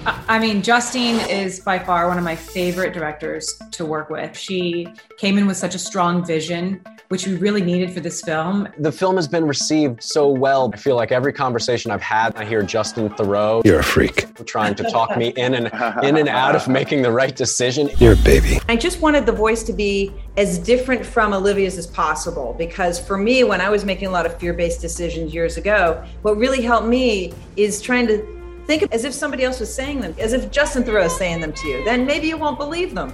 I 0.06 0.38
mean, 0.38 0.62
Justine 0.62 1.16
is 1.28 1.58
by 1.58 1.80
far 1.80 2.06
one 2.06 2.16
of 2.16 2.22
my 2.22 2.36
favorite 2.36 2.92
directors 2.92 3.60
to 3.72 3.84
work 3.84 4.08
with. 4.08 4.38
She 4.38 4.86
came 5.18 5.36
in 5.36 5.46
with 5.48 5.56
such 5.56 5.74
a 5.74 5.80
strong 5.80 6.24
vision, 6.24 6.80
which 7.08 7.26
we 7.26 7.34
really 7.34 7.60
needed 7.60 7.92
for 7.92 7.98
this 7.98 8.22
film. 8.22 8.68
The 8.78 8.92
film 8.92 9.16
has 9.16 9.26
been 9.26 9.48
received 9.48 10.02
so 10.02 10.28
well. 10.28 10.70
I 10.72 10.76
feel 10.76 10.94
like 10.94 11.10
every 11.10 11.32
conversation 11.32 11.90
I've 11.90 12.02
had, 12.02 12.36
I 12.36 12.44
hear 12.44 12.62
Justin 12.62 13.08
Theroux. 13.10 13.64
You're 13.64 13.80
a 13.80 13.84
freak. 13.84 14.26
Trying 14.46 14.76
to 14.76 14.84
talk 14.84 15.16
me 15.16 15.28
in 15.30 15.54
and 15.54 15.66
in 16.04 16.16
and 16.16 16.28
out 16.28 16.54
of 16.54 16.68
making 16.68 17.02
the 17.02 17.10
right 17.10 17.34
decision. 17.34 17.90
You're 17.98 18.12
a 18.12 18.16
baby. 18.16 18.60
I 18.68 18.76
just 18.76 19.00
wanted 19.00 19.26
the 19.26 19.32
voice 19.32 19.64
to 19.64 19.72
be 19.72 20.12
as 20.36 20.58
different 20.58 21.04
from 21.04 21.32
Olivia's 21.32 21.78
as 21.78 21.86
possible 21.88 22.54
because 22.56 23.00
for 23.00 23.18
me, 23.18 23.42
when 23.42 23.60
I 23.60 23.70
was 23.70 23.84
making 23.84 24.06
a 24.06 24.10
lot 24.12 24.24
of 24.24 24.38
fear-based 24.38 24.80
decisions 24.80 25.34
years 25.34 25.56
ago, 25.56 26.04
what 26.22 26.36
really 26.36 26.62
helped 26.62 26.86
me 26.86 27.32
is 27.56 27.80
trying 27.80 28.06
to 28.06 28.35
Think 28.66 28.92
as 28.92 29.04
if 29.04 29.14
somebody 29.14 29.44
else 29.44 29.60
was 29.60 29.72
saying 29.72 30.00
them, 30.00 30.14
as 30.18 30.32
if 30.32 30.50
Justin 30.50 30.82
Theroux 30.82 31.06
is 31.06 31.16
saying 31.16 31.40
them 31.40 31.52
to 31.52 31.68
you. 31.68 31.84
Then 31.84 32.04
maybe 32.04 32.26
you 32.26 32.36
won't 32.36 32.58
believe 32.58 32.94
them. 32.94 33.12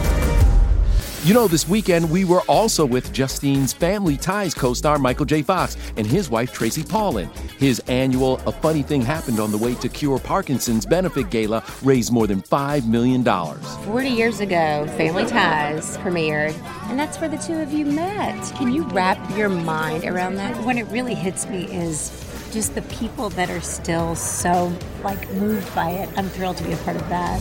You 1.24 1.34
know, 1.34 1.46
this 1.46 1.68
weekend 1.68 2.10
we 2.10 2.24
were 2.24 2.40
also 2.48 2.84
with 2.84 3.12
Justine's 3.12 3.72
Family 3.72 4.16
Ties 4.16 4.54
co 4.54 4.74
star 4.74 4.98
Michael 4.98 5.24
J. 5.24 5.42
Fox 5.42 5.76
and 5.96 6.04
his 6.04 6.28
wife 6.28 6.52
Tracy 6.52 6.82
Pollan. 6.82 7.32
His 7.58 7.78
annual 7.86 8.40
A 8.44 8.50
Funny 8.50 8.82
Thing 8.82 9.02
Happened 9.02 9.38
on 9.38 9.52
the 9.52 9.58
Way 9.58 9.76
to 9.76 9.88
Cure 9.88 10.18
Parkinson's 10.18 10.84
benefit 10.84 11.30
gala 11.30 11.62
raised 11.82 12.12
more 12.12 12.26
than 12.26 12.42
$5 12.42 12.88
million. 12.88 13.22
40 13.22 14.08
years 14.08 14.40
ago, 14.40 14.84
Family 14.96 15.24
Ties 15.24 15.96
premiered, 15.98 16.54
and 16.90 16.98
that's 16.98 17.20
where 17.20 17.28
the 17.28 17.38
two 17.38 17.60
of 17.60 17.72
you 17.72 17.86
met. 17.86 18.52
Can 18.56 18.72
you 18.72 18.82
wrap 18.88 19.18
your 19.36 19.48
mind 19.48 20.02
around 20.02 20.34
that? 20.36 20.56
When 20.64 20.76
it 20.76 20.88
really 20.88 21.14
hits 21.14 21.46
me 21.46 21.66
is 21.66 22.10
just 22.52 22.74
the 22.74 22.82
people 22.82 23.30
that 23.30 23.50
are 23.50 23.60
still 23.60 24.14
so 24.14 24.72
like 25.02 25.30
moved 25.32 25.74
by 25.74 25.90
it. 25.90 26.08
I'm 26.16 26.28
thrilled 26.28 26.58
to 26.58 26.64
be 26.64 26.72
a 26.72 26.76
part 26.78 26.96
of 26.96 27.08
that. 27.08 27.40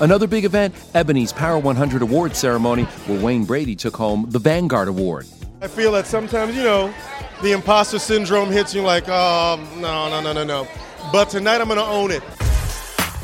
Another 0.00 0.26
big 0.26 0.44
event, 0.44 0.74
Ebony's 0.94 1.32
Power 1.32 1.58
100 1.58 2.02
Awards 2.02 2.38
ceremony, 2.38 2.84
where 2.84 3.20
Wayne 3.20 3.44
Brady 3.44 3.76
took 3.76 3.96
home 3.96 4.26
the 4.28 4.38
Vanguard 4.38 4.88
Award. 4.88 5.26
I 5.60 5.68
feel 5.68 5.92
that 5.92 6.06
sometimes, 6.06 6.56
you 6.56 6.62
know, 6.62 6.94
the 7.42 7.52
imposter 7.52 7.98
syndrome 7.98 8.50
hits 8.50 8.74
you 8.74 8.82
like, 8.82 9.04
oh, 9.08 9.58
no, 9.78 10.08
no, 10.08 10.22
no, 10.22 10.32
no, 10.32 10.44
no. 10.44 10.68
But 11.12 11.28
tonight 11.28 11.60
I'm 11.60 11.68
going 11.68 11.78
to 11.78 11.84
own 11.84 12.10
it. 12.10 12.22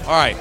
All 0.07 0.13
right. 0.13 0.37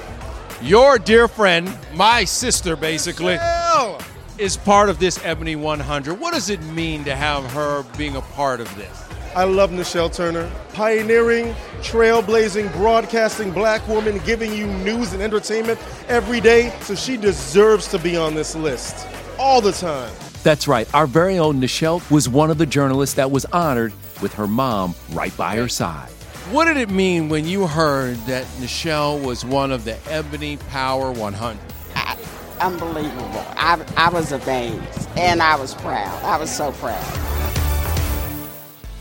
Your 0.62 0.98
dear 1.00 1.28
friend, 1.28 1.78
my 1.94 2.24
sister 2.24 2.76
basically, 2.76 3.36
Nichelle! 3.36 4.04
is 4.38 4.58
part 4.58 4.90
of 4.90 5.00
this 5.00 5.24
Ebony 5.24 5.56
100. 5.56 6.20
What 6.20 6.34
does 6.34 6.50
it 6.50 6.62
mean 6.64 7.04
to 7.06 7.16
have 7.16 7.50
her 7.52 7.84
being 7.98 8.16
a 8.16 8.22
part 8.22 8.60
of 8.60 8.76
this? 8.76 9.05
I 9.36 9.44
love 9.44 9.72
Nichelle 9.72 10.14
Turner. 10.14 10.50
Pioneering, 10.72 11.54
trailblazing, 11.82 12.72
broadcasting 12.72 13.52
black 13.52 13.86
woman, 13.86 14.20
giving 14.20 14.54
you 14.54 14.66
news 14.66 15.12
and 15.12 15.22
entertainment 15.22 15.78
every 16.08 16.40
day. 16.40 16.74
So 16.80 16.96
she 16.96 17.18
deserves 17.18 17.90
to 17.90 18.00
be 18.00 18.16
on 18.16 18.34
this 18.34 18.56
list 18.56 19.06
all 19.38 19.60
the 19.60 19.74
time. 19.74 20.14
That's 20.44 20.70
right. 20.70 20.88
Our 20.96 21.06
very 21.06 21.38
own 21.38 21.60
Nichelle 21.60 22.10
was 22.10 22.30
one 22.30 22.50
of 22.50 22.58
the 22.58 22.66
journalists 22.66 23.16
that 23.16 23.30
was 23.30 23.44
honored 23.46 23.92
with 24.22 24.34
her 24.36 24.48
mom 24.48 24.96
right 25.12 25.36
by 25.36 25.58
her 25.58 25.68
side. 25.68 26.08
What 26.52 26.66
did 26.66 26.78
it 26.78 26.90
mean 26.90 27.28
when 27.28 27.46
you 27.46 27.68
heard 27.68 28.16
that 28.28 28.46
Nichelle 28.62 29.22
was 29.22 29.44
one 29.44 29.74
of 29.74 29.84
the 29.84 29.98
Ebony 30.10 30.56
Power 30.70 31.12
100? 31.12 31.60
I, 31.96 32.18
unbelievable. 32.62 33.46
I, 33.58 33.84
I 33.98 34.10
was 34.10 34.32
amazed 34.32 35.10
and 35.18 35.42
I 35.42 35.58
was 35.58 35.74
proud. 35.74 36.24
I 36.24 36.38
was 36.38 36.56
so 36.56 36.72
proud. 36.72 37.35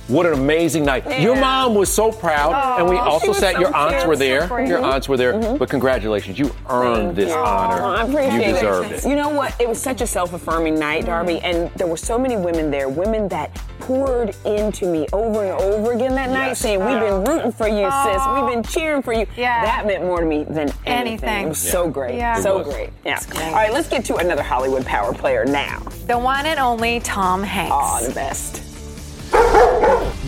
What 0.09 0.27
an 0.27 0.35
amazing 0.35 0.85
night. 0.85 1.05
Yeah. 1.07 1.19
Your 1.21 1.37
mom 1.37 1.75
was 1.75 1.91
so 1.93 2.13
proud, 2.13 2.53
Oh, 2.55 2.77
and 2.83 2.91
we 2.91 2.97
also 2.97 3.29
was 3.29 3.39
said 3.39 3.55
so 3.55 3.61
your 3.61 3.75
aunts 3.75 4.05
were 4.05 4.17
there. 4.17 4.47
So 4.49 4.59
Your 4.59 4.83
aunts 4.85 5.09
were 5.09 5.17
there. 5.17 5.33
Mm-hmm. 5.33 5.57
But 5.57 5.71
congratulations, 5.71 6.39
you 6.39 6.55
earned 6.69 7.17
this 7.17 7.33
honor. 7.33 7.83
I 7.83 8.03
appreciate 8.03 8.47
you 8.49 8.53
deserved 8.53 8.93
it. 8.93 9.05
it. 9.05 9.09
You 9.09 9.17
know 9.17 9.31
what? 9.31 9.59
It 9.59 9.67
was 9.67 9.81
such 9.81 10.03
a 10.03 10.07
self-affirming 10.07 10.79
night, 10.79 11.07
Darby, 11.07 11.41
and 11.41 11.71
there 11.77 11.87
were 11.87 11.97
so 11.97 12.19
many 12.19 12.37
women 12.37 12.71
there, 12.71 12.91
women 12.91 13.29
that 13.29 13.55
poured 13.81 14.35
into 14.45 14.87
me 14.87 15.07
over 15.15 15.43
and 15.43 15.61
over 15.63 15.93
again 15.93 16.15
that 16.17 16.29
night, 16.31 16.49
Yes. 16.49 16.59
saying, 16.61 16.81
"We've 16.85 17.01
been 17.01 17.25
rooting 17.25 17.53
for 17.53 17.67
you, 17.69 17.91
sis. 18.05 18.23
We've 18.35 18.47
been 18.53 18.63
cheering 18.63 19.01
for 19.03 19.13
you." 19.15 19.27
Yeah. 19.37 19.65
That 19.65 19.87
meant 19.87 20.05
more 20.05 20.21
to 20.21 20.27
me 20.27 20.45
than 20.45 20.71
anything. 20.87 21.05
Anything. 21.05 21.47
It 21.47 21.49
was 21.51 21.65
Yeah. 21.65 21.71
so 21.73 21.89
great, 21.89 22.15
Yeah. 22.17 22.41
So 22.41 22.59
was. 22.59 22.67
great. 22.69 22.91
Yeah. 23.05 23.19
Great. 23.31 23.47
All 23.47 23.53
right, 23.55 23.73
let's 23.73 23.89
get 23.89 24.05
to 24.07 24.17
another 24.17 24.43
Hollywood 24.43 24.85
power 24.85 25.13
player 25.15 25.45
now. 25.47 25.79
The 26.07 26.19
one 26.19 26.45
and 26.47 26.59
only 26.61 27.01
Tom 27.01 27.43
Hanks. 27.43 27.75
Oh, 27.75 28.07
the 28.07 28.15
best. 28.15 28.61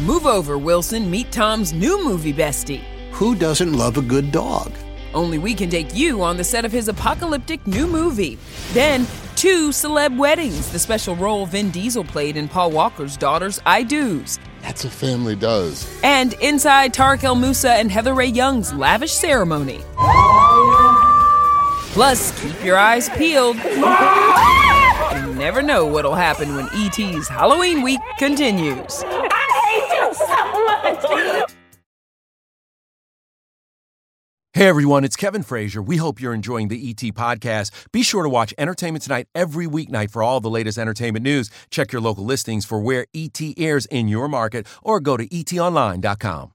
Move 0.01 0.27
over, 0.27 0.59
Wilson. 0.59 1.11
Meet 1.11 1.33
Tom's 1.33 1.73
new 1.73 2.05
movie 2.05 2.33
bestie. 2.35 2.83
Who 3.13 3.35
doesn't 3.35 3.73
love 3.73 3.97
a 3.97 4.03
good 4.03 4.31
dog? 4.31 4.71
Only 5.15 5.39
we 5.39 5.55
can 5.55 5.71
take 5.71 5.95
you 5.95 6.23
on 6.23 6.37
the 6.37 6.45
set 6.45 6.67
of 6.67 6.73
his 6.73 6.89
apocalyptic 6.89 7.67
new 7.67 7.87
movie. 7.87 8.37
Then, 8.75 9.07
two 9.37 9.71
celeb 9.71 10.19
weddings, 10.19 10.71
the 10.71 10.79
special 10.79 11.17
role 11.17 11.47
Vin 11.47 11.71
Diesel 11.71 12.05
played 12.05 12.37
in 12.37 12.47
Paul 12.47 12.73
Walker's 12.73 13.17
daughter's 13.17 13.59
I 13.65 13.85
Do's. 13.85 14.39
That's 14.61 14.85
a 14.85 14.91
family 14.91 15.35
does. 15.35 15.89
And 16.05 16.35
inside 16.43 16.93
Tarek 16.93 17.25
El 17.25 17.37
Moussa 17.37 17.71
and 17.71 17.91
Heather 17.91 18.13
Rae 18.13 18.27
Young's 18.27 18.75
lavish 18.75 19.13
ceremony. 19.13 19.81
Plus, 21.95 22.39
keep 22.43 22.63
your 22.63 22.77
eyes 22.77 23.09
peeled. 23.09 23.57
You 23.57 25.35
never 25.35 25.63
know 25.63 25.87
what'll 25.87 26.15
happen 26.15 26.55
when 26.55 26.69
ET's 26.75 27.29
Halloween 27.29 27.81
week 27.81 28.01
continues. 28.19 29.03
So 30.15 30.27
much. 30.27 31.53
Hey 34.57 34.69
everyone, 34.69 35.05
it's 35.05 35.17
Kevin 35.17 35.43
Frazier. 35.43 35.83
We 35.83 35.99
hope 35.99 36.19
you're 36.19 36.33
enjoying 36.33 36.69
the 36.69 36.89
ET 36.89 37.13
podcast. 37.13 37.71
Be 37.93 38.03
sure 38.03 38.23
to 38.23 38.29
watch 38.31 38.55
Entertainment 38.57 39.03
Tonight 39.03 39.27
every 39.35 39.67
weeknight 39.67 40.11
for 40.11 40.23
all 40.23 40.41
the 40.41 40.49
latest 40.49 40.79
entertainment 40.79 41.23
news. 41.25 41.51
Check 41.71 41.93
your 41.93 42.01
local 42.01 42.25
listings 42.25 42.65
for 42.65 42.81
where 42.81 43.05
ET 43.13 43.39
airs 43.59 43.85
in 43.85 44.09
your 44.09 44.29
market 44.29 44.67
or 44.83 44.99
go 44.99 45.19
to 45.19 45.29
etonline.com. 45.29 46.53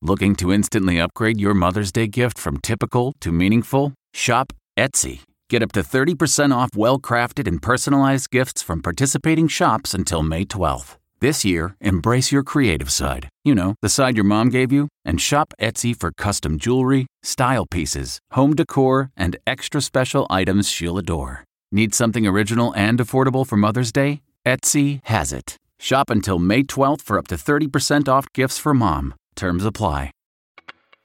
Looking 0.00 0.36
to 0.36 0.54
instantly 0.54 0.98
upgrade 0.98 1.38
your 1.38 1.52
Mother's 1.52 1.92
Day 1.92 2.06
gift 2.06 2.38
from 2.38 2.60
typical 2.60 3.12
to 3.20 3.30
meaningful? 3.30 3.92
Shop 4.14 4.54
Etsy. 4.78 5.20
Get 5.50 5.62
up 5.62 5.72
to 5.72 5.82
30% 5.82 6.56
off 6.56 6.70
well 6.74 6.98
crafted 6.98 7.46
and 7.46 7.60
personalized 7.60 8.30
gifts 8.30 8.62
from 8.62 8.80
participating 8.80 9.48
shops 9.48 9.92
until 9.92 10.22
May 10.22 10.46
12th. 10.46 10.96
This 11.20 11.46
year, 11.46 11.76
embrace 11.80 12.30
your 12.30 12.42
creative 12.42 12.90
side. 12.90 13.30
You 13.42 13.54
know, 13.54 13.74
the 13.80 13.88
side 13.88 14.16
your 14.16 14.24
mom 14.24 14.50
gave 14.50 14.70
you, 14.70 14.88
and 15.02 15.18
shop 15.18 15.54
Etsy 15.58 15.98
for 15.98 16.10
custom 16.10 16.58
jewelry, 16.58 17.06
style 17.22 17.64
pieces, 17.64 18.18
home 18.32 18.54
decor, 18.54 19.10
and 19.16 19.38
extra 19.46 19.80
special 19.80 20.26
items 20.28 20.68
she'll 20.68 20.98
adore. 20.98 21.44
Need 21.72 21.94
something 21.94 22.26
original 22.26 22.74
and 22.76 22.98
affordable 22.98 23.46
for 23.46 23.56
Mother's 23.56 23.92
Day? 23.92 24.20
Etsy 24.44 25.00
has 25.04 25.32
it. 25.32 25.56
Shop 25.78 26.10
until 26.10 26.38
May 26.38 26.62
12th 26.62 27.00
for 27.00 27.16
up 27.16 27.28
to 27.28 27.36
30% 27.36 28.08
off 28.08 28.30
gifts 28.34 28.58
for 28.58 28.74
mom. 28.74 29.14
Terms 29.36 29.64
apply. 29.64 30.10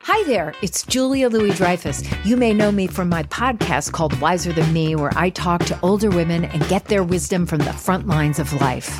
Hi 0.04 0.24
there, 0.28 0.54
it's 0.62 0.84
Julia 0.84 1.30
Louis 1.30 1.56
Dreyfus. 1.56 2.04
You 2.26 2.36
may 2.36 2.54
know 2.54 2.72
me 2.72 2.88
from 2.88 3.08
my 3.08 3.24
podcast 3.24 3.94
called 3.94 4.20
Wiser 4.20 4.52
Than 4.52 4.74
Me, 4.74 4.96
where 4.96 5.12
I 5.16 5.30
talk 5.30 5.64
to 5.66 5.80
older 5.84 6.10
women 6.10 6.46
and 6.46 6.68
get 6.68 6.86
their 6.86 7.04
wisdom 7.04 7.46
from 7.46 7.60
the 7.60 7.72
front 7.72 8.08
lines 8.08 8.40
of 8.40 8.52
life. 8.60 9.00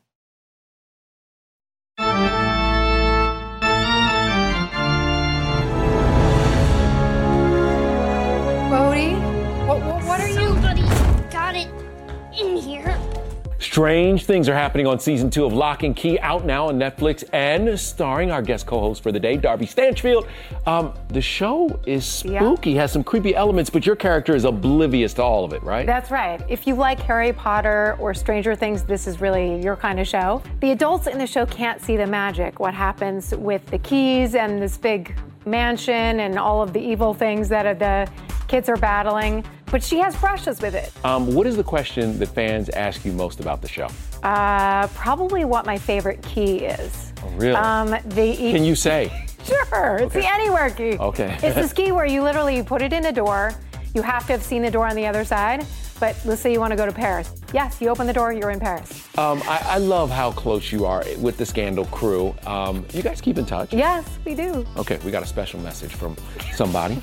Strange 13.71 14.25
things 14.25 14.49
are 14.49 14.53
happening 14.53 14.85
on 14.85 14.99
season 14.99 15.29
two 15.29 15.45
of 15.45 15.53
Locke 15.53 15.83
and 15.83 15.95
Key, 15.95 16.19
out 16.19 16.43
now 16.43 16.67
on 16.67 16.77
Netflix 16.77 17.23
and 17.31 17.79
starring 17.79 18.29
our 18.29 18.41
guest 18.41 18.65
co-host 18.65 19.01
for 19.01 19.13
the 19.13 19.19
day, 19.19 19.37
Darby 19.37 19.65
Stanchfield. 19.65 20.27
Um, 20.67 20.93
the 21.07 21.21
show 21.21 21.79
is 21.85 22.05
spooky, 22.05 22.75
has 22.75 22.91
some 22.91 23.01
creepy 23.01 23.33
elements, 23.33 23.69
but 23.69 23.85
your 23.85 23.95
character 23.95 24.35
is 24.35 24.43
oblivious 24.43 25.13
to 25.13 25.23
all 25.23 25.45
of 25.45 25.53
it, 25.53 25.63
right? 25.63 25.85
That's 25.85 26.11
right. 26.11 26.41
If 26.49 26.67
you 26.67 26.75
like 26.75 26.99
Harry 26.99 27.31
Potter 27.31 27.95
or 27.97 28.13
Stranger 28.13 28.55
Things, 28.55 28.83
this 28.83 29.07
is 29.07 29.21
really 29.21 29.63
your 29.63 29.77
kind 29.77 30.01
of 30.01 30.07
show. 30.07 30.43
The 30.59 30.71
adults 30.71 31.07
in 31.07 31.17
the 31.17 31.25
show 31.25 31.45
can't 31.45 31.81
see 31.81 31.95
the 31.95 32.07
magic, 32.07 32.59
what 32.59 32.73
happens 32.73 33.33
with 33.33 33.65
the 33.67 33.79
keys 33.79 34.35
and 34.35 34.61
this 34.61 34.77
big 34.77 35.15
mansion 35.45 36.19
and 36.19 36.37
all 36.37 36.61
of 36.61 36.73
the 36.73 36.79
evil 36.79 37.13
things 37.13 37.49
that 37.49 37.79
the 37.79 38.09
kids 38.47 38.69
are 38.69 38.77
battling. 38.77 39.43
But 39.67 39.81
she 39.81 39.99
has 39.99 40.15
brushes 40.17 40.61
with 40.61 40.75
it. 40.75 40.91
Um, 41.05 41.33
what 41.33 41.47
is 41.47 41.55
the 41.55 41.63
question 41.63 42.19
that 42.19 42.27
fans 42.27 42.69
ask 42.69 43.05
you 43.05 43.13
most 43.13 43.39
about 43.39 43.61
the 43.61 43.69
show? 43.69 43.87
Uh, 44.21 44.87
probably 44.87 45.45
what 45.45 45.65
my 45.65 45.77
favorite 45.77 46.21
key 46.23 46.65
is. 46.65 47.13
Oh, 47.23 47.29
really? 47.29 47.55
Um, 47.55 47.91
the 48.07 48.23
e- 48.37 48.51
Can 48.51 48.63
you 48.63 48.75
say? 48.75 49.25
Sure, 49.43 49.97
it's 49.97 50.13
the 50.13 50.31
anywhere 50.31 50.69
key. 50.69 50.99
Okay. 50.99 51.35
it's 51.41 51.55
this 51.55 51.73
key 51.79 51.91
where 51.91 52.05
you 52.05 52.21
literally 52.21 52.61
put 52.61 52.83
it 52.83 52.93
in 52.93 53.07
a 53.07 53.11
door. 53.11 53.53
You 53.95 54.03
have 54.03 54.27
to 54.27 54.33
have 54.33 54.43
seen 54.43 54.61
the 54.61 54.69
door 54.69 54.85
on 54.87 54.95
the 54.95 55.07
other 55.07 55.25
side. 55.25 55.65
But 56.01 56.19
let's 56.25 56.41
say 56.41 56.51
you 56.51 56.59
want 56.59 56.71
to 56.71 56.75
go 56.75 56.87
to 56.87 56.91
Paris. 56.91 57.31
Yes, 57.53 57.79
you 57.79 57.89
open 57.89 58.07
the 58.07 58.13
door, 58.13 58.33
you're 58.33 58.49
in 58.49 58.59
Paris. 58.59 59.07
Um, 59.19 59.39
I, 59.45 59.61
I 59.63 59.77
love 59.77 60.09
how 60.09 60.31
close 60.31 60.71
you 60.71 60.83
are 60.87 61.03
with 61.19 61.37
the 61.37 61.45
Scandal 61.45 61.85
crew. 61.85 62.35
Um, 62.47 62.83
you 62.91 63.03
guys 63.03 63.21
keep 63.21 63.37
in 63.37 63.45
touch? 63.45 63.71
Yes, 63.71 64.17
we 64.25 64.33
do. 64.33 64.65
Okay, 64.77 64.97
we 65.05 65.11
got 65.11 65.21
a 65.21 65.27
special 65.27 65.59
message 65.59 65.93
from 65.93 66.17
somebody. 66.55 66.99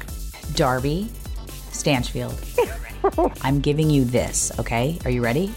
Darby 0.55 1.09
Stanchfield. 1.71 2.37
I'm 3.43 3.61
giving 3.61 3.89
you 3.89 4.05
this, 4.05 4.51
okay? 4.59 4.99
Are 5.05 5.11
you 5.11 5.23
ready? 5.23 5.55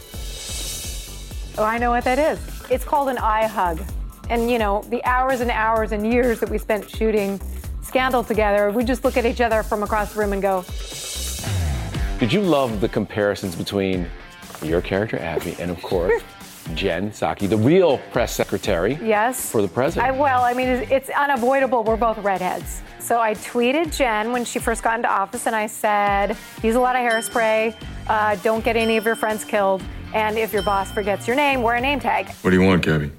Oh, 1.57 1.63
I 1.63 1.79
know 1.79 1.89
what 1.89 2.03
that 2.03 2.19
is. 2.19 2.39
It's 2.69 2.85
called 2.85 3.09
an 3.09 3.17
eye 3.17 3.47
hug. 3.47 3.81
And 4.29 4.51
you 4.51 4.59
know, 4.59 4.83
the 4.89 5.03
hours 5.03 5.41
and 5.41 5.49
hours 5.49 5.93
and 5.93 6.05
years 6.13 6.39
that 6.41 6.49
we 6.51 6.59
spent 6.59 6.87
shooting 6.87 7.41
Scandal 7.81 8.23
together, 8.23 8.71
we 8.71 8.83
just 8.83 9.03
look 9.03 9.17
at 9.17 9.25
each 9.25 9.41
other 9.41 9.63
from 9.63 9.81
across 9.81 10.13
the 10.13 10.19
room 10.19 10.31
and 10.31 10.43
go, 10.43 10.63
Did 12.21 12.31
you 12.31 12.41
love 12.41 12.81
the 12.81 12.87
comparisons 12.87 13.55
between 13.55 14.07
your 14.61 14.79
character, 14.79 15.17
Abby, 15.17 15.55
and 15.59 15.71
of 15.71 15.81
course, 15.81 16.21
Jen 16.75 17.09
Psaki, 17.09 17.49
the 17.49 17.57
real 17.57 17.97
press 18.11 18.31
secretary 18.31 18.99
Yes. 19.01 19.49
for 19.51 19.63
the 19.63 19.67
president? 19.67 20.13
I, 20.13 20.15
well, 20.15 20.43
I 20.43 20.53
mean, 20.53 20.67
it's, 20.67 20.91
it's 20.91 21.09
unavoidable. 21.09 21.83
We're 21.83 21.97
both 21.97 22.19
redheads. 22.19 22.83
So 22.99 23.19
I 23.19 23.33
tweeted 23.33 23.97
Jen 23.97 24.31
when 24.31 24.45
she 24.45 24.59
first 24.59 24.83
got 24.83 24.97
into 24.97 25.09
office, 25.11 25.47
and 25.47 25.55
I 25.55 25.65
said, 25.65 26.37
use 26.61 26.75
a 26.75 26.79
lot 26.79 26.95
of 26.95 27.01
hairspray, 27.01 27.75
uh, 28.07 28.35
don't 28.43 28.63
get 28.63 28.77
any 28.77 28.97
of 28.97 29.05
your 29.07 29.15
friends 29.15 29.43
killed, 29.43 29.81
and 30.13 30.37
if 30.37 30.53
your 30.53 30.61
boss 30.61 30.91
forgets 30.91 31.25
your 31.25 31.35
name, 31.35 31.63
wear 31.63 31.77
a 31.77 31.81
name 31.81 31.99
tag. 31.99 32.29
What 32.43 32.51
do 32.51 32.55
you 32.55 32.61
want, 32.67 32.83
Gabby? 32.85 33.09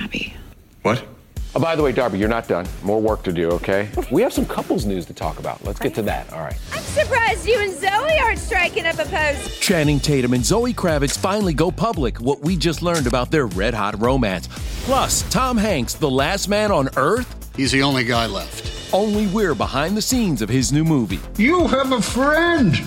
Abby. 0.00 0.34
What? 0.82 1.04
Oh, 1.52 1.58
by 1.58 1.74
the 1.74 1.82
way, 1.82 1.90
Darby, 1.90 2.18
you're 2.18 2.28
not 2.28 2.46
done. 2.46 2.64
More 2.84 3.00
work 3.00 3.24
to 3.24 3.32
do, 3.32 3.50
okay? 3.52 3.88
we 4.12 4.22
have 4.22 4.32
some 4.32 4.46
couples 4.46 4.84
news 4.84 5.04
to 5.06 5.14
talk 5.14 5.40
about. 5.40 5.64
Let's 5.64 5.80
get 5.80 5.94
to 5.96 6.02
that. 6.02 6.32
All 6.32 6.40
right. 6.40 6.56
I'm 6.72 6.82
surprised 6.82 7.46
you 7.46 7.58
and 7.58 7.72
Zoe 7.72 8.18
aren't 8.20 8.38
striking 8.38 8.86
up 8.86 8.98
a 9.00 9.04
pose. 9.04 9.58
Channing 9.58 9.98
Tatum 9.98 10.32
and 10.34 10.44
Zoe 10.44 10.72
Kravitz 10.72 11.18
finally 11.18 11.52
go 11.52 11.72
public. 11.72 12.18
What 12.18 12.40
we 12.42 12.56
just 12.56 12.82
learned 12.82 13.08
about 13.08 13.32
their 13.32 13.46
red 13.46 13.74
hot 13.74 14.00
romance. 14.00 14.48
Plus, 14.84 15.28
Tom 15.30 15.56
Hanks, 15.56 15.94
the 15.94 16.10
last 16.10 16.46
man 16.48 16.70
on 16.70 16.88
Earth. 16.96 17.50
He's 17.56 17.72
the 17.72 17.82
only 17.82 18.04
guy 18.04 18.26
left. 18.26 18.94
Only 18.94 19.26
we're 19.26 19.54
behind 19.56 19.96
the 19.96 20.02
scenes 20.02 20.42
of 20.42 20.48
his 20.48 20.72
new 20.72 20.84
movie. 20.84 21.20
You 21.36 21.66
have 21.66 21.90
a 21.90 22.00
friend. 22.00 22.80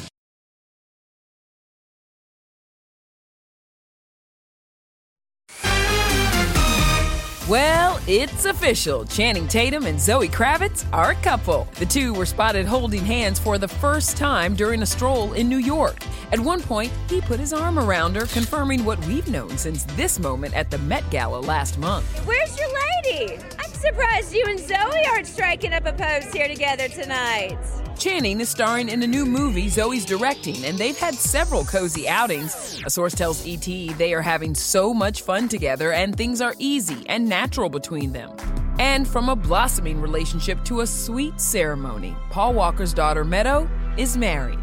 Well, 7.50 7.93
it's 8.08 8.44
official. 8.46 9.06
Channing 9.06 9.48
Tatum 9.48 9.86
and 9.86 10.00
Zoe 10.00 10.28
Kravitz 10.28 10.86
are 10.92 11.12
a 11.12 11.16
couple. 11.16 11.68
The 11.76 11.86
two 11.86 12.14
were 12.14 12.26
spotted 12.26 12.66
holding 12.66 13.06
hands 13.06 13.40
for 13.40 13.58
the 13.58 13.68
first 13.68 14.18
time 14.18 14.56
during 14.56 14.82
a 14.82 14.86
stroll 14.86 15.32
in 15.34 15.48
New 15.48 15.58
York. 15.58 16.04
At 16.34 16.40
one 16.40 16.62
point, 16.62 16.92
he 17.08 17.22
put 17.22 17.40
his 17.40 17.54
arm 17.54 17.80
around 17.80 18.16
her, 18.16 18.26
confirming 18.26 18.84
what 18.84 19.00
we've 19.06 19.30
known 19.30 19.58
since 19.58 19.86
this 19.96 20.20
moment 20.20 20.54
at 20.54 20.70
the 20.70 20.80
Met 20.80 21.10
Gala 21.12 21.40
last 21.40 21.78
month. 21.78 22.06
Where's 22.26 22.58
your 22.60 22.68
lady? 22.68 23.38
Surprised 23.84 24.34
you 24.34 24.46
and 24.48 24.58
Zoe 24.58 25.06
aren't 25.12 25.28
striking 25.28 25.74
up 25.74 25.86
a 25.86 25.92
pose 25.92 26.32
here 26.32 26.48
together 26.48 26.88
tonight. 26.88 27.58
Channing 28.00 28.40
is 28.40 28.48
starring 28.48 28.88
in 28.88 29.04
a 29.04 29.08
new 29.08 29.26
movie 29.26 29.68
Zoe's 29.68 30.06
directing, 30.06 30.64
and 30.64 30.78
they've 30.78 30.98
had 30.98 31.16
several 31.16 31.66
cozy 31.66 32.08
outings. 32.08 32.82
A 32.86 32.90
source 32.90 33.14
tells 33.14 33.46
ET 33.46 33.66
they 33.98 34.14
are 34.14 34.22
having 34.22 34.56
so 34.56 34.94
much 34.94 35.24
fun 35.24 35.50
together, 35.50 35.92
and 35.92 36.16
things 36.16 36.40
are 36.40 36.56
easy 36.60 37.06
and 37.08 37.28
natural 37.28 37.68
between 37.68 38.14
them. 38.14 38.34
And 38.80 39.06
from 39.06 39.28
a 39.28 39.36
blossoming 39.36 40.00
relationship 40.00 40.64
to 40.64 40.80
a 40.80 40.88
sweet 40.88 41.42
ceremony, 41.42 42.16
Paul 42.30 42.54
Walker's 42.54 42.94
daughter 42.94 43.26
Meadow 43.26 43.70
is 43.98 44.16
married. 44.16 44.60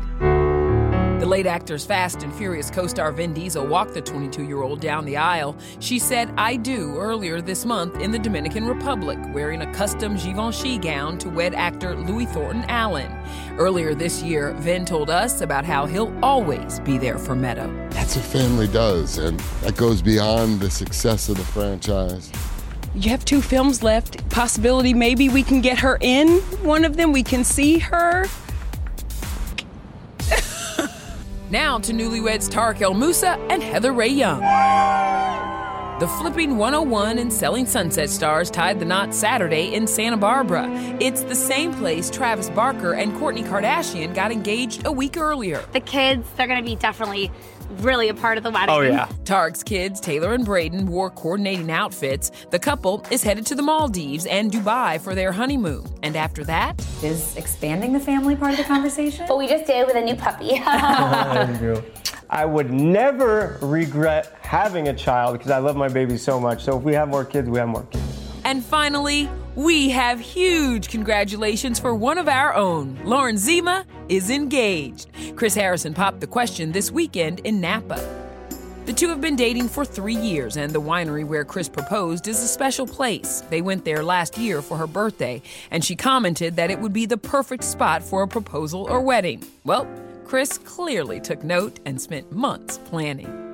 The 1.21 1.27
late 1.27 1.45
actor's 1.45 1.85
Fast 1.85 2.23
and 2.23 2.35
Furious 2.35 2.71
co 2.71 2.87
star 2.87 3.13
Vin 3.13 3.35
Diesel 3.35 3.67
walked 3.67 3.93
the 3.93 4.01
22 4.01 4.43
year 4.43 4.63
old 4.63 4.81
down 4.81 5.05
the 5.05 5.19
aisle. 5.19 5.55
She 5.79 5.99
said, 5.99 6.33
I 6.39 6.57
do, 6.57 6.97
earlier 6.97 7.43
this 7.43 7.67
month 7.67 8.01
in 8.01 8.11
the 8.11 8.19
Dominican 8.19 8.67
Republic, 8.67 9.19
wearing 9.35 9.61
a 9.61 9.71
custom 9.75 10.17
Givenchy 10.17 10.79
gown 10.79 11.19
to 11.19 11.29
wed 11.29 11.55
actor 11.55 11.95
Louis 11.95 12.25
Thornton 12.25 12.65
Allen. 12.69 13.15
Earlier 13.59 13.95
this 13.95 14.23
year, 14.23 14.55
Vin 14.61 14.87
told 14.87 15.11
us 15.11 15.43
about 15.43 15.67
how 15.67 15.85
he'll 15.85 16.11
always 16.25 16.81
be 16.81 16.97
there 16.97 17.19
for 17.19 17.37
Meadow. 17.37 17.69
That's 17.91 18.17
what 18.17 18.25
family 18.25 18.69
does, 18.69 19.19
and 19.19 19.39
that 19.61 19.77
goes 19.77 20.01
beyond 20.01 20.61
the 20.61 20.71
success 20.71 21.29
of 21.29 21.37
the 21.37 21.45
franchise. 21.45 22.33
You 22.95 23.11
have 23.11 23.27
two 23.27 23.43
films 23.43 23.83
left. 23.83 24.27
Possibility 24.31 24.95
maybe 24.95 25.29
we 25.29 25.43
can 25.43 25.61
get 25.61 25.81
her 25.81 25.99
in 26.01 26.39
one 26.63 26.87
of 26.87 26.97
them. 26.97 27.13
We 27.13 27.23
can 27.23 27.45
see 27.45 27.79
her. 27.79 28.25
Now 31.51 31.81
to 31.81 31.93
newlyweds 31.93 32.49
Tarek 32.49 32.81
El 32.81 32.95
Moussa 32.95 33.31
and 33.51 33.61
Heather 33.61 33.93
Rae 33.93 34.07
Young. 34.07 34.39
The 35.99 36.07
Flipping 36.07 36.57
101 36.57 37.19
and 37.19 37.33
Selling 37.33 37.67
Sunset 37.67 38.09
stars 38.09 38.53
tied 38.53 38.79
the 38.79 38.85
knot 38.85 39.13
Saturday 39.13 39.75
in 39.75 39.89
Santa 39.89 40.17
Barbara. 40.17 40.67
It's 41.01 41.25
the 41.25 41.35
same 41.35 41.75
place 41.75 42.09
Travis 42.09 42.49
Barker 42.51 42.93
and 42.93 43.11
Kourtney 43.15 43.45
Kardashian 43.45 44.15
got 44.15 44.31
engaged 44.31 44.87
a 44.87 44.93
week 44.93 45.17
earlier. 45.17 45.65
The 45.73 45.81
kids, 45.81 46.25
they're 46.37 46.47
going 46.47 46.63
to 46.63 46.65
be 46.65 46.77
definitely 46.77 47.33
really 47.79 48.09
a 48.09 48.15
part 48.15 48.39
of 48.39 48.45
the 48.45 48.51
wedding. 48.51 48.97
Oh, 48.97 49.09
Tarek's 49.25 49.63
kids, 49.63 50.01
Taylor 50.01 50.33
and 50.35 50.47
Brayden, 50.47 50.87
wore 50.87 51.11
coordinating 51.11 51.71
outfits. 51.71 52.31
The 52.51 52.59
couple 52.59 53.05
is 53.11 53.23
headed 53.23 53.47
to 53.47 53.55
the 53.55 53.63
Maldives 53.63 54.27
and 54.27 54.51
Dubai 54.51 55.01
for 55.01 55.15
their 55.15 55.33
honeymoon. 55.33 55.87
And 56.03 56.17
after 56.17 56.45
that, 56.45 56.81
Is 57.03 57.37
expanding 57.37 57.93
the 57.93 58.01
family 58.01 58.37
part 58.37 58.53
of 58.53 58.59
the 58.59 58.65
conversation? 58.65 59.25
But 59.29 59.39
we 59.39 59.47
just 59.49 59.67
did 59.67 59.87
with 59.87 59.97
a 59.97 60.01
new 60.01 60.17
puppy. 60.17 60.61
I 62.33 62.45
would 62.45 62.71
never 62.71 63.59
regret 63.61 64.37
having 64.43 64.89
a 64.89 64.95
child 64.95 65.39
because 65.39 65.51
I 65.51 65.59
love 65.59 65.77
my 65.77 65.89
baby 65.89 66.17
so 66.17 66.39
much. 66.39 66.63
So 66.63 66.79
if 66.79 66.85
we 66.85 66.95
have 66.95 67.09
more 67.09 67.25
kids, 67.25 67.49
we 67.49 67.59
have 67.59 67.69
more 67.69 67.83
kids. 67.85 68.05
And 68.45 68.65
finally, 68.65 69.29
we 69.57 69.91
have 69.91 70.21
huge 70.21 70.89
congratulations 70.89 71.79
for 71.81 71.95
one 71.95 72.19
of 72.19 72.29
our 72.29 72.55
own. 72.55 72.99
Lauren 73.05 73.37
Zima 73.37 73.85
is 74.11 74.29
engaged. 74.29 75.09
Chris 75.37 75.55
Harrison 75.55 75.95
popped 75.95 76.21
the 76.21 76.27
question 76.27 76.73
this 76.73 76.91
weekend 76.91 77.41
in 77.41 77.61
Napa. 77.61 77.99
The 78.87 78.93
two 78.93 79.09
have 79.09 79.21
been 79.21 79.37
dating 79.37 79.69
for 79.69 79.85
three 79.85 80.17
years, 80.17 80.57
and 80.57 80.73
the 80.73 80.81
winery 80.81 81.25
where 81.25 81.45
Chris 81.45 81.69
proposed 81.69 82.27
is 82.27 82.43
a 82.43 82.49
special 82.49 82.87
place. 82.87 83.43
They 83.49 83.63
went 83.63 83.85
there 83.85 84.03
last 84.03 84.37
year 84.37 84.63
for 84.63 84.77
her 84.77 84.89
birthday, 84.89 85.43
and 85.71 85.85
she 85.85 85.95
commented 85.95 86.57
that 86.57 86.71
it 86.71 86.81
would 86.81 86.93
be 86.93 87.07
the 87.07 87.17
perfect 87.17 87.63
spot 87.63 88.03
for 88.03 88.23
a 88.23 88.29
proposal 88.29 88.89
or 88.91 89.01
wedding. 89.01 89.45
Well, 89.65 89.87
Chris 90.25 90.59
clearly 90.59 91.21
took 91.21 91.45
note 91.45 91.79
and 91.85 92.01
spent 92.01 92.33
months 92.33 92.79
planning. 92.79 93.50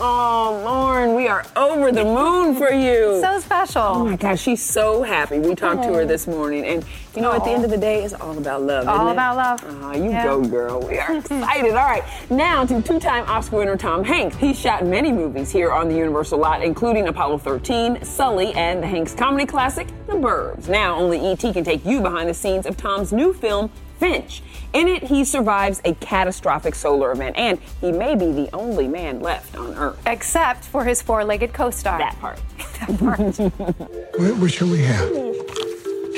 Oh, 0.00 0.62
Lauren, 0.64 1.16
we 1.16 1.26
are 1.26 1.44
over 1.56 1.90
the 1.90 2.04
moon 2.04 2.54
for 2.54 2.70
you. 2.70 3.20
So 3.20 3.40
special. 3.40 3.82
Oh 3.82 4.04
my 4.04 4.14
gosh, 4.16 4.40
she's 4.40 4.62
so 4.62 5.02
happy. 5.02 5.40
We 5.40 5.56
talked 5.56 5.82
to 5.82 5.92
her 5.92 6.06
this 6.06 6.28
morning, 6.28 6.64
and 6.66 6.84
you 7.16 7.22
know, 7.22 7.32
at 7.32 7.42
the 7.42 7.50
end 7.50 7.64
of 7.64 7.70
the 7.70 7.76
day, 7.78 8.04
it's 8.04 8.14
all 8.14 8.38
about 8.38 8.62
love. 8.62 8.86
All 8.86 8.94
isn't 8.94 9.08
it? 9.08 9.12
about 9.12 9.36
love. 9.36 9.64
Oh, 9.82 9.92
you 9.96 10.10
Yeah. 10.10 10.22
go, 10.22 10.40
girl. 10.44 10.80
We 10.80 10.98
are 10.98 11.16
excited. 11.16 11.70
All 11.70 11.84
right, 11.84 12.04
now 12.30 12.64
to 12.66 12.80
two-time 12.80 13.24
Oscar 13.26 13.56
winner 13.56 13.76
Tom 13.76 14.04
Hanks. 14.04 14.36
He 14.36 14.54
shot 14.54 14.86
many 14.86 15.10
movies 15.10 15.50
here 15.50 15.72
on 15.72 15.88
the 15.88 15.96
Universal 15.96 16.38
lot, 16.38 16.62
including 16.62 17.08
Apollo 17.08 17.38
13, 17.38 18.04
Sully, 18.04 18.52
and 18.54 18.80
the 18.80 18.86
Hanks 18.86 19.14
comedy 19.14 19.46
classic, 19.46 19.88
The 20.06 20.12
Burbs. 20.12 20.68
Now, 20.68 20.94
only 20.96 21.18
ET 21.26 21.40
can 21.52 21.64
take 21.64 21.84
you 21.84 22.00
behind 22.00 22.28
the 22.28 22.34
scenes 22.34 22.66
of 22.66 22.76
Tom's 22.76 23.12
new 23.12 23.32
film. 23.32 23.68
Finch. 23.98 24.42
In 24.72 24.86
it, 24.86 25.02
he 25.02 25.24
survives 25.24 25.80
a 25.84 25.94
catastrophic 25.94 26.74
solar 26.74 27.10
event, 27.12 27.36
and 27.36 27.58
he 27.80 27.90
may 27.90 28.14
be 28.14 28.32
the 28.32 28.50
only 28.52 28.86
man 28.86 29.20
left 29.20 29.56
on 29.56 29.74
Earth. 29.74 29.98
Except 30.06 30.64
for 30.64 30.84
his 30.84 31.00
four 31.00 31.24
legged 31.24 31.52
co 31.52 31.70
star. 31.70 31.98
That 31.98 32.18
part. 32.20 32.38
that 32.80 32.88
What, 34.18 34.36
what 34.36 34.52
shall 34.52 34.68
we 34.68 34.82
have? 34.82 35.10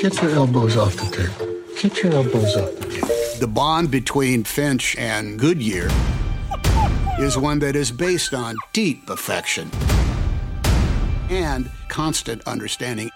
Get 0.01 0.21
your 0.21 0.31
elbows 0.31 0.77
off 0.77 0.95
the 0.95 1.09
table. 1.15 1.61
Get 1.81 2.03
your 2.03 2.13
elbows 2.13 2.57
off 2.57 2.75
the 2.75 2.89
table. 2.89 3.07
The 3.39 3.47
bond 3.47 3.89
between 3.89 4.43
Finch 4.43 4.95
and 4.97 5.39
Goodyear 5.39 5.89
is 7.19 7.37
one 7.37 7.59
that 7.59 7.75
is 7.75 7.91
based 7.91 8.33
on 8.33 8.55
deep 8.73 9.09
affection 9.09 9.71
and 11.29 11.71
constant 11.87 12.41
understanding. 12.45 13.09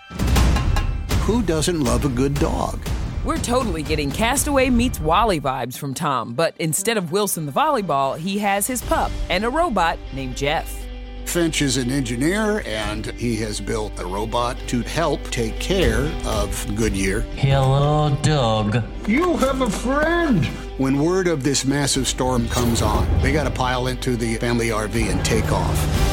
Who 1.21 1.41
doesn't 1.41 1.84
love 1.84 2.06
a 2.06 2.10
good 2.10 2.36
dog? 2.36 2.80
We're 3.25 3.39
totally 3.39 3.81
getting 3.81 4.11
Castaway 4.11 4.69
meets 4.69 4.99
WALL-E 4.99 5.39
vibes 5.39 5.79
from 5.79 5.95
Tom, 5.95 6.35
but 6.35 6.53
instead 6.59 6.95
of 6.95 7.11
Wilson 7.11 7.47
the 7.47 7.51
volleyball, 7.51 8.15
he 8.15 8.38
has 8.38 8.67
his 8.67 8.83
pup 8.83 9.11
and 9.31 9.43
a 9.43 9.49
robot 9.49 9.97
named 10.13 10.38
Jeff. 10.38 10.85
Finch 11.25 11.63
is 11.63 11.77
an 11.77 11.89
engineer 11.89 12.61
and 12.67 13.07
he 13.07 13.35
has 13.38 13.59
built 13.59 13.99
a 13.99 14.05
robot 14.05 14.57
to 14.67 14.83
help 14.83 15.23
take 15.31 15.59
care 15.59 16.03
of 16.23 16.75
Goodyear. 16.75 17.21
Hello, 17.21 18.15
Doug. 18.21 18.83
You 19.07 19.35
have 19.38 19.61
a 19.61 19.71
friend. 19.71 20.45
When 20.77 20.99
word 20.99 21.25
of 21.25 21.43
this 21.43 21.65
massive 21.65 22.07
storm 22.07 22.47
comes 22.49 22.83
on, 22.83 23.07
they 23.23 23.33
got 23.33 23.45
to 23.45 23.49
pile 23.51 23.88
into 23.88 24.15
the 24.15 24.35
family 24.35 24.67
RV 24.67 25.09
and 25.11 25.25
take 25.25 25.51
off 25.51 26.05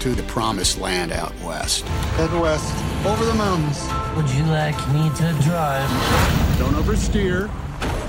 to 0.00 0.10
the 0.10 0.22
promised 0.24 0.76
land 0.76 1.10
out 1.10 1.32
west. 1.40 1.88
Head 2.18 2.38
west, 2.38 2.70
over 3.06 3.24
the 3.24 3.34
mountains. 3.34 3.86
Would 4.16 4.30
you 4.30 4.44
like 4.44 4.76
me 4.88 5.10
to 5.16 5.36
drive? 5.42 5.88
Don't 6.58 6.74
oversteer. 6.74 7.50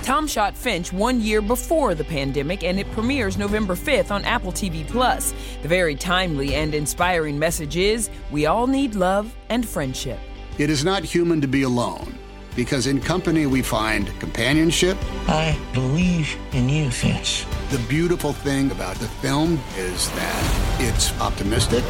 Tom 0.04 0.26
shot 0.28 0.56
Finch 0.56 0.94
one 0.94 1.20
year 1.20 1.42
before 1.42 1.96
the 1.96 2.04
pandemic, 2.04 2.64
and 2.64 2.80
it 2.80 2.90
premieres 2.92 3.38
November 3.38 3.76
5th 3.76 4.12
on 4.12 4.24
Apple 4.24 4.52
TV 4.52 4.88
Plus. 4.88 5.34
The 5.64 5.68
very 5.68 5.96
timely 5.96 6.56
and 6.56 6.74
inspiring 6.74 7.38
message 7.38 7.76
is 7.76 8.10
we 8.32 8.46
all 8.46 8.68
need 8.68 8.96
love 8.96 9.36
and 9.50 9.68
friendship. 9.68 10.20
It 10.60 10.70
is 10.70 10.86
not 10.86 11.04
human 11.04 11.42
to 11.42 11.48
be 11.48 11.64
alone 11.64 12.18
because 12.56 12.88
in 12.88 13.02
company 13.02 13.48
we 13.48 13.62
find 13.62 14.08
companionship. 14.20 14.98
I 15.28 15.60
believe 15.74 16.38
in 16.54 16.70
you, 16.70 16.90
Finch. 16.90 17.46
The 17.70 17.80
beautiful 17.90 18.32
thing 18.32 18.72
about 18.72 18.96
the 18.98 19.08
film 19.08 19.60
is 19.76 20.10
that 20.12 20.78
it's 20.80 21.20
optimistic, 21.20 21.84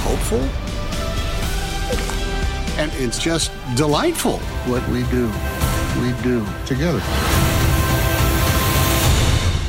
hopeful, 0.00 0.48
and 2.82 2.92
it's 2.94 3.18
just 3.18 3.52
delightful. 3.76 4.38
What 4.66 4.86
we 4.88 5.02
do, 5.04 5.26
we 6.00 6.10
do 6.22 6.44
together. 6.66 7.00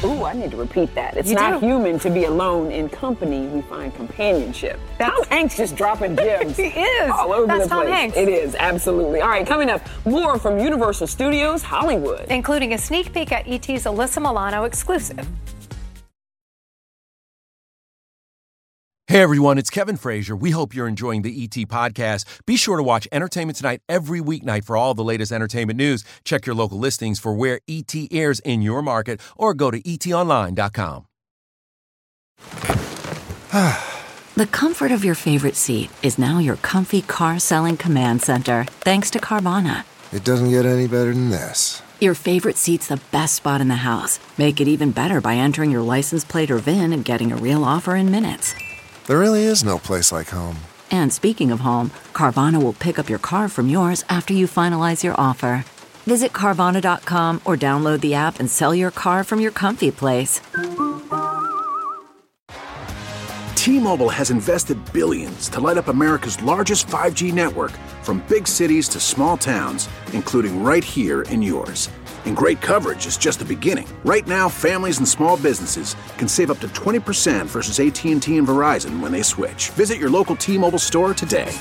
Ooh, 0.03 0.25
I 0.25 0.33
need 0.33 0.51
to 0.51 0.57
repeat 0.57 0.93
that. 0.95 1.15
It's 1.15 1.29
You 1.29 1.35
not 1.35 1.61
do. 1.61 1.65
human 1.67 1.97
to 1.99 2.09
be 2.09 2.25
alone. 2.25 2.71
In 2.71 2.89
company, 2.89 3.45
we 3.47 3.61
find 3.61 3.93
companionship. 3.95 4.79
That's, 4.97 5.15
Tom 5.15 5.23
Hanks 5.29 5.55
just 5.55 5.75
dropping 5.75 6.15
gems. 6.17 6.57
He 6.63 6.63
is. 6.63 7.11
All 7.11 7.31
over 7.31 7.45
That's 7.47 7.63
the 7.65 7.69
Tom 7.69 7.83
place. 7.83 7.93
Hanks. 7.93 8.17
It 8.17 8.27
is, 8.29 8.55
absolutely. 8.55 9.21
All 9.21 9.29
right, 9.29 9.45
coming 9.47 9.69
up, 9.69 9.81
more 10.05 10.37
from 10.39 10.59
Universal 10.59 11.07
Studios 11.07 11.61
Hollywood. 11.61 12.25
Including 12.29 12.73
a 12.73 12.77
sneak 12.77 13.13
peek 13.13 13.31
at 13.31 13.47
ET's 13.47 13.85
Alyssa 13.85 14.21
Milano 14.21 14.63
exclusive. 14.65 15.25
Hey 19.13 19.21
everyone, 19.21 19.59
it's 19.59 19.69
Kevin 19.69 19.95
Frazier. 19.95 20.35
We 20.35 20.49
hope 20.49 20.73
you're 20.73 20.87
enjoying 20.87 21.21
the 21.21 21.43
ET 21.43 21.67
podcast. 21.69 22.25
Be 22.47 22.57
sure 22.57 22.77
to 22.77 22.81
watch 22.81 23.07
Entertainment 23.11 23.55
Tonight 23.55 23.81
every 23.87 24.19
weeknight 24.19 24.63
for 24.63 24.75
all 24.75 24.95
the 24.95 25.03
latest 25.03 25.31
entertainment 25.31 25.77
news. 25.77 26.03
Check 26.25 26.47
your 26.47 26.55
local 26.55 26.79
listings 26.79 27.19
for 27.19 27.31
where 27.31 27.59
ET 27.67 27.93
airs 28.11 28.39
in 28.39 28.63
your 28.63 28.81
market 28.81 29.21
or 29.37 29.53
go 29.53 29.69
to 29.69 29.79
etonline.com. 29.83 31.05
The 34.35 34.47
comfort 34.47 34.91
of 34.91 35.05
your 35.05 35.13
favorite 35.13 35.55
seat 35.57 35.91
is 36.01 36.17
now 36.17 36.39
your 36.39 36.55
comfy 36.55 37.03
car 37.03 37.37
selling 37.37 37.77
command 37.77 38.23
center, 38.23 38.65
thanks 38.81 39.11
to 39.11 39.19
Carvana. 39.19 39.83
It 40.11 40.23
doesn't 40.23 40.49
get 40.49 40.65
any 40.65 40.87
better 40.87 41.13
than 41.13 41.29
this. 41.29 41.83
Your 42.01 42.15
favorite 42.15 42.57
seat's 42.57 42.87
the 42.87 42.99
best 43.11 43.35
spot 43.35 43.61
in 43.61 43.67
the 43.67 43.85
house. 43.85 44.19
Make 44.39 44.59
it 44.59 44.67
even 44.67 44.89
better 44.89 45.21
by 45.21 45.35
entering 45.35 45.69
your 45.69 45.83
license 45.83 46.25
plate 46.25 46.49
or 46.49 46.57
VIN 46.57 46.91
and 46.91 47.05
getting 47.05 47.31
a 47.31 47.35
real 47.35 47.63
offer 47.63 47.95
in 47.95 48.09
minutes. 48.09 48.55
There 49.05 49.19
really 49.19 49.43
is 49.43 49.65
no 49.65 49.77
place 49.77 50.11
like 50.13 50.29
home. 50.29 50.57
And 50.89 51.11
speaking 51.11 51.51
of 51.51 51.59
home, 51.59 51.91
Carvana 52.13 52.61
will 52.63 52.73
pick 52.73 52.97
up 52.97 53.09
your 53.09 53.19
car 53.19 53.49
from 53.49 53.67
yours 53.67 54.05
after 54.07 54.33
you 54.33 54.47
finalize 54.47 55.03
your 55.03 55.19
offer. 55.19 55.65
Visit 56.05 56.31
Carvana.com 56.31 57.41
or 57.43 57.57
download 57.57 57.99
the 58.01 58.13
app 58.13 58.39
and 58.39 58.49
sell 58.49 58.73
your 58.73 58.91
car 58.91 59.23
from 59.23 59.41
your 59.41 59.51
comfy 59.51 59.91
place. 59.91 60.39
T-Mobile 63.55 64.09
has 64.09 64.29
invested 64.29 64.77
billions 64.93 65.49
to 65.49 65.59
light 65.59 65.77
up 65.77 65.87
America's 65.87 66.41
largest 66.43 66.87
5G 66.87 67.33
network 67.33 67.71
from 68.03 68.23
big 68.29 68.47
cities 68.47 68.87
to 68.89 68.99
small 68.99 69.37
towns, 69.37 69.89
including 70.13 70.63
right 70.63 70.83
here 70.83 71.23
in 71.23 71.41
yours. 71.41 71.89
And 72.25 72.35
great 72.35 72.59
coverage 72.59 73.05
is 73.05 73.15
just 73.15 73.39
the 73.39 73.45
beginning. 73.45 73.87
Right 74.03 74.27
now, 74.27 74.49
families 74.49 74.97
and 74.97 75.07
small 75.07 75.37
businesses 75.37 75.95
can 76.17 76.27
save 76.27 76.51
up 76.51 76.59
to 76.59 76.67
20% 76.67 77.45
versus 77.45 77.79
AT&T 77.79 78.37
and 78.37 78.47
Verizon 78.47 78.99
when 78.99 79.13
they 79.13 79.21
switch. 79.21 79.69
Visit 79.69 79.99
your 79.99 80.09
local 80.09 80.35
T-Mobile 80.35 80.79
store 80.79 81.13
today. 81.13 81.57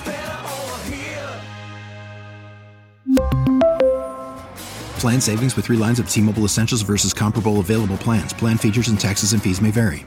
Plan 5.02 5.20
savings 5.20 5.56
with 5.56 5.64
three 5.64 5.76
lines 5.76 5.98
of 5.98 6.08
T 6.08 6.20
Mobile 6.20 6.44
Essentials 6.44 6.82
versus 6.82 7.12
comparable 7.12 7.58
available 7.58 7.96
plans. 7.96 8.32
Plan 8.32 8.56
features 8.56 8.86
and 8.86 9.00
taxes 9.00 9.32
and 9.32 9.42
fees 9.42 9.60
may 9.60 9.72
vary. 9.72 10.06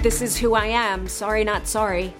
This 0.00 0.22
is 0.22 0.36
who 0.36 0.54
I 0.54 0.66
am. 0.66 1.08
Sorry, 1.08 1.42
not 1.42 1.66
sorry. 1.66 2.14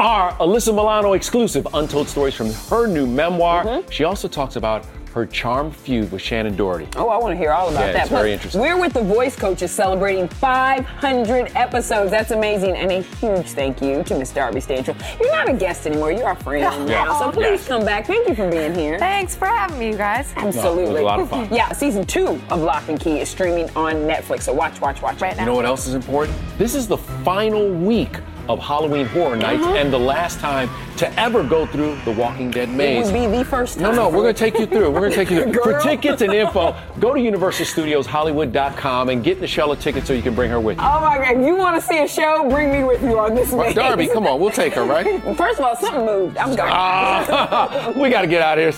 Our 0.00 0.32
Alyssa 0.32 0.74
Milano 0.74 1.14
exclusive 1.14 1.66
Untold 1.72 2.08
Stories 2.08 2.34
from 2.34 2.52
her 2.68 2.86
new 2.86 3.06
memoir. 3.06 3.64
Mm-hmm. 3.64 3.90
She 3.90 4.04
also 4.04 4.28
talks 4.28 4.56
about 4.56 4.84
her 5.14 5.26
charm 5.26 5.70
feud 5.70 6.12
with 6.12 6.22
Shannen 6.22 6.56
Doherty. 6.56 6.86
Oh, 6.96 7.08
I 7.08 7.16
want 7.18 7.32
to 7.32 7.36
hear 7.38 7.50
all 7.52 7.68
about 7.68 7.86
Yeah, 7.86 7.92
that. 7.92 8.00
it's 8.02 8.10
very 8.10 8.32
interesting. 8.32 8.60
We're 8.60 8.78
with 8.78 8.92
the 8.92 9.02
Voice 9.02 9.34
Coaches 9.36 9.70
celebrating 9.70 10.28
500 10.28 11.52
episodes. 11.56 12.10
That's 12.10 12.30
amazing. 12.30 12.76
And 12.76 12.92
a 12.92 13.00
huge 13.00 13.46
thank 13.48 13.80
you 13.82 14.02
to 14.04 14.18
Miss 14.18 14.32
Darby 14.32 14.60
Stanchfield. 14.60 14.96
You're 15.20 15.32
not 15.32 15.48
a 15.48 15.52
guest 15.54 15.86
anymore. 15.86 16.12
You're 16.12 16.26
our 16.26 16.36
friend 16.36 16.62
Yeah. 16.62 16.84
now. 17.04 17.18
So 17.18 17.24
oh, 17.24 17.26
Yeah. 17.28 17.32
please 17.50 17.66
come 17.66 17.84
back. 17.84 18.06
Thank 18.06 18.28
you 18.28 18.34
for 18.34 18.50
being 18.50 18.74
here. 18.74 18.98
Thanks 18.98 19.34
for 19.34 19.46
having 19.46 19.78
me, 19.78 19.88
you 19.90 19.96
guys. 19.96 20.32
Absolutely. 20.36 20.84
No, 20.84 20.90
it 20.90 20.92
was 20.92 21.00
a 21.00 21.04
lot 21.04 21.20
of 21.20 21.30
fun. 21.30 21.48
yeah, 21.52 21.72
season 21.72 22.04
two 22.04 22.40
of 22.50 22.60
Locke 22.60 22.88
and 22.88 23.00
Key 23.00 23.20
is 23.20 23.28
streaming 23.28 23.68
on 23.76 23.94
Netflix. 23.96 24.42
So 24.42 24.52
watch, 24.52 24.80
watch, 24.80 25.02
watch. 25.02 25.20
Right 25.20 25.36
now. 25.36 25.42
You 25.42 25.46
know 25.46 25.54
what 25.56 25.64
else 25.64 25.86
is 25.86 25.94
important? 25.94 26.36
This 26.58 26.74
is 26.74 26.86
the 26.86 26.98
final 26.98 27.68
week 27.70 28.18
of 28.48 28.58
Halloween 28.58 29.06
Horror 29.06 29.36
Nights 29.36 29.62
Uh-huh. 29.64 29.74
and 29.74 29.92
the 29.92 29.98
last 29.98 30.40
time 30.40 30.68
to 30.96 31.20
ever 31.20 31.42
go 31.44 31.66
through 31.66 31.96
the 32.04 32.12
Walking 32.12 32.50
Dead 32.50 32.68
maze. 32.68 33.08
It 33.08 33.12
would 33.12 33.30
be 33.30 33.36
the 33.38 33.44
first 33.44 33.74
time. 33.78 33.82
No, 33.84 33.92
no, 33.92 34.08
we're 34.08 34.22
going 34.22 34.34
to 34.34 34.38
take 34.38 34.58
you 34.58 34.66
through. 34.66 34.90
We're 34.90 35.00
going 35.00 35.12
to 35.12 35.16
take 35.16 35.30
you 35.30 35.44
through. 35.52 35.62
For 35.72 35.78
tickets 35.80 36.22
and 36.22 36.32
info, 36.32 36.74
go 36.98 37.14
to 37.14 37.20
UniversalStudiosHollywood.com 37.20 39.08
and 39.10 39.22
get 39.22 39.40
Michelle 39.40 39.72
a 39.72 39.76
ticket 39.76 40.06
so 40.06 40.12
you 40.12 40.22
can 40.22 40.34
bring 40.34 40.50
her 40.50 40.60
with 40.60 40.78
you. 40.78 40.84
Oh 40.84 41.00
my 41.00 41.18
God! 41.18 41.36
If 41.38 41.46
you 41.46 41.56
want 41.56 41.76
to 41.80 41.86
see 41.86 41.98
a 42.02 42.08
show, 42.08 42.48
bring 42.48 42.72
me 42.72 42.84
with 42.84 43.02
you 43.02 43.18
on 43.18 43.34
this. 43.34 43.52
Maze. 43.52 43.74
Darby, 43.74 44.08
come 44.08 44.26
on, 44.26 44.40
we'll 44.40 44.50
take 44.50 44.72
her, 44.74 44.84
right? 44.84 45.22
First 45.36 45.58
of 45.60 45.64
all, 45.66 45.76
something 45.76 46.04
moved. 46.06 46.36
I'm 46.36 46.54
going. 46.56 46.70
Ah, 46.72 47.92
we 47.96 48.08
got 48.10 48.22
to 48.22 48.26
get 48.28 48.42
out 48.42 48.58
of 48.58 48.62
here. 48.64 48.72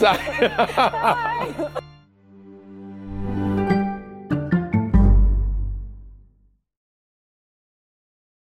Si. 1.78 1.80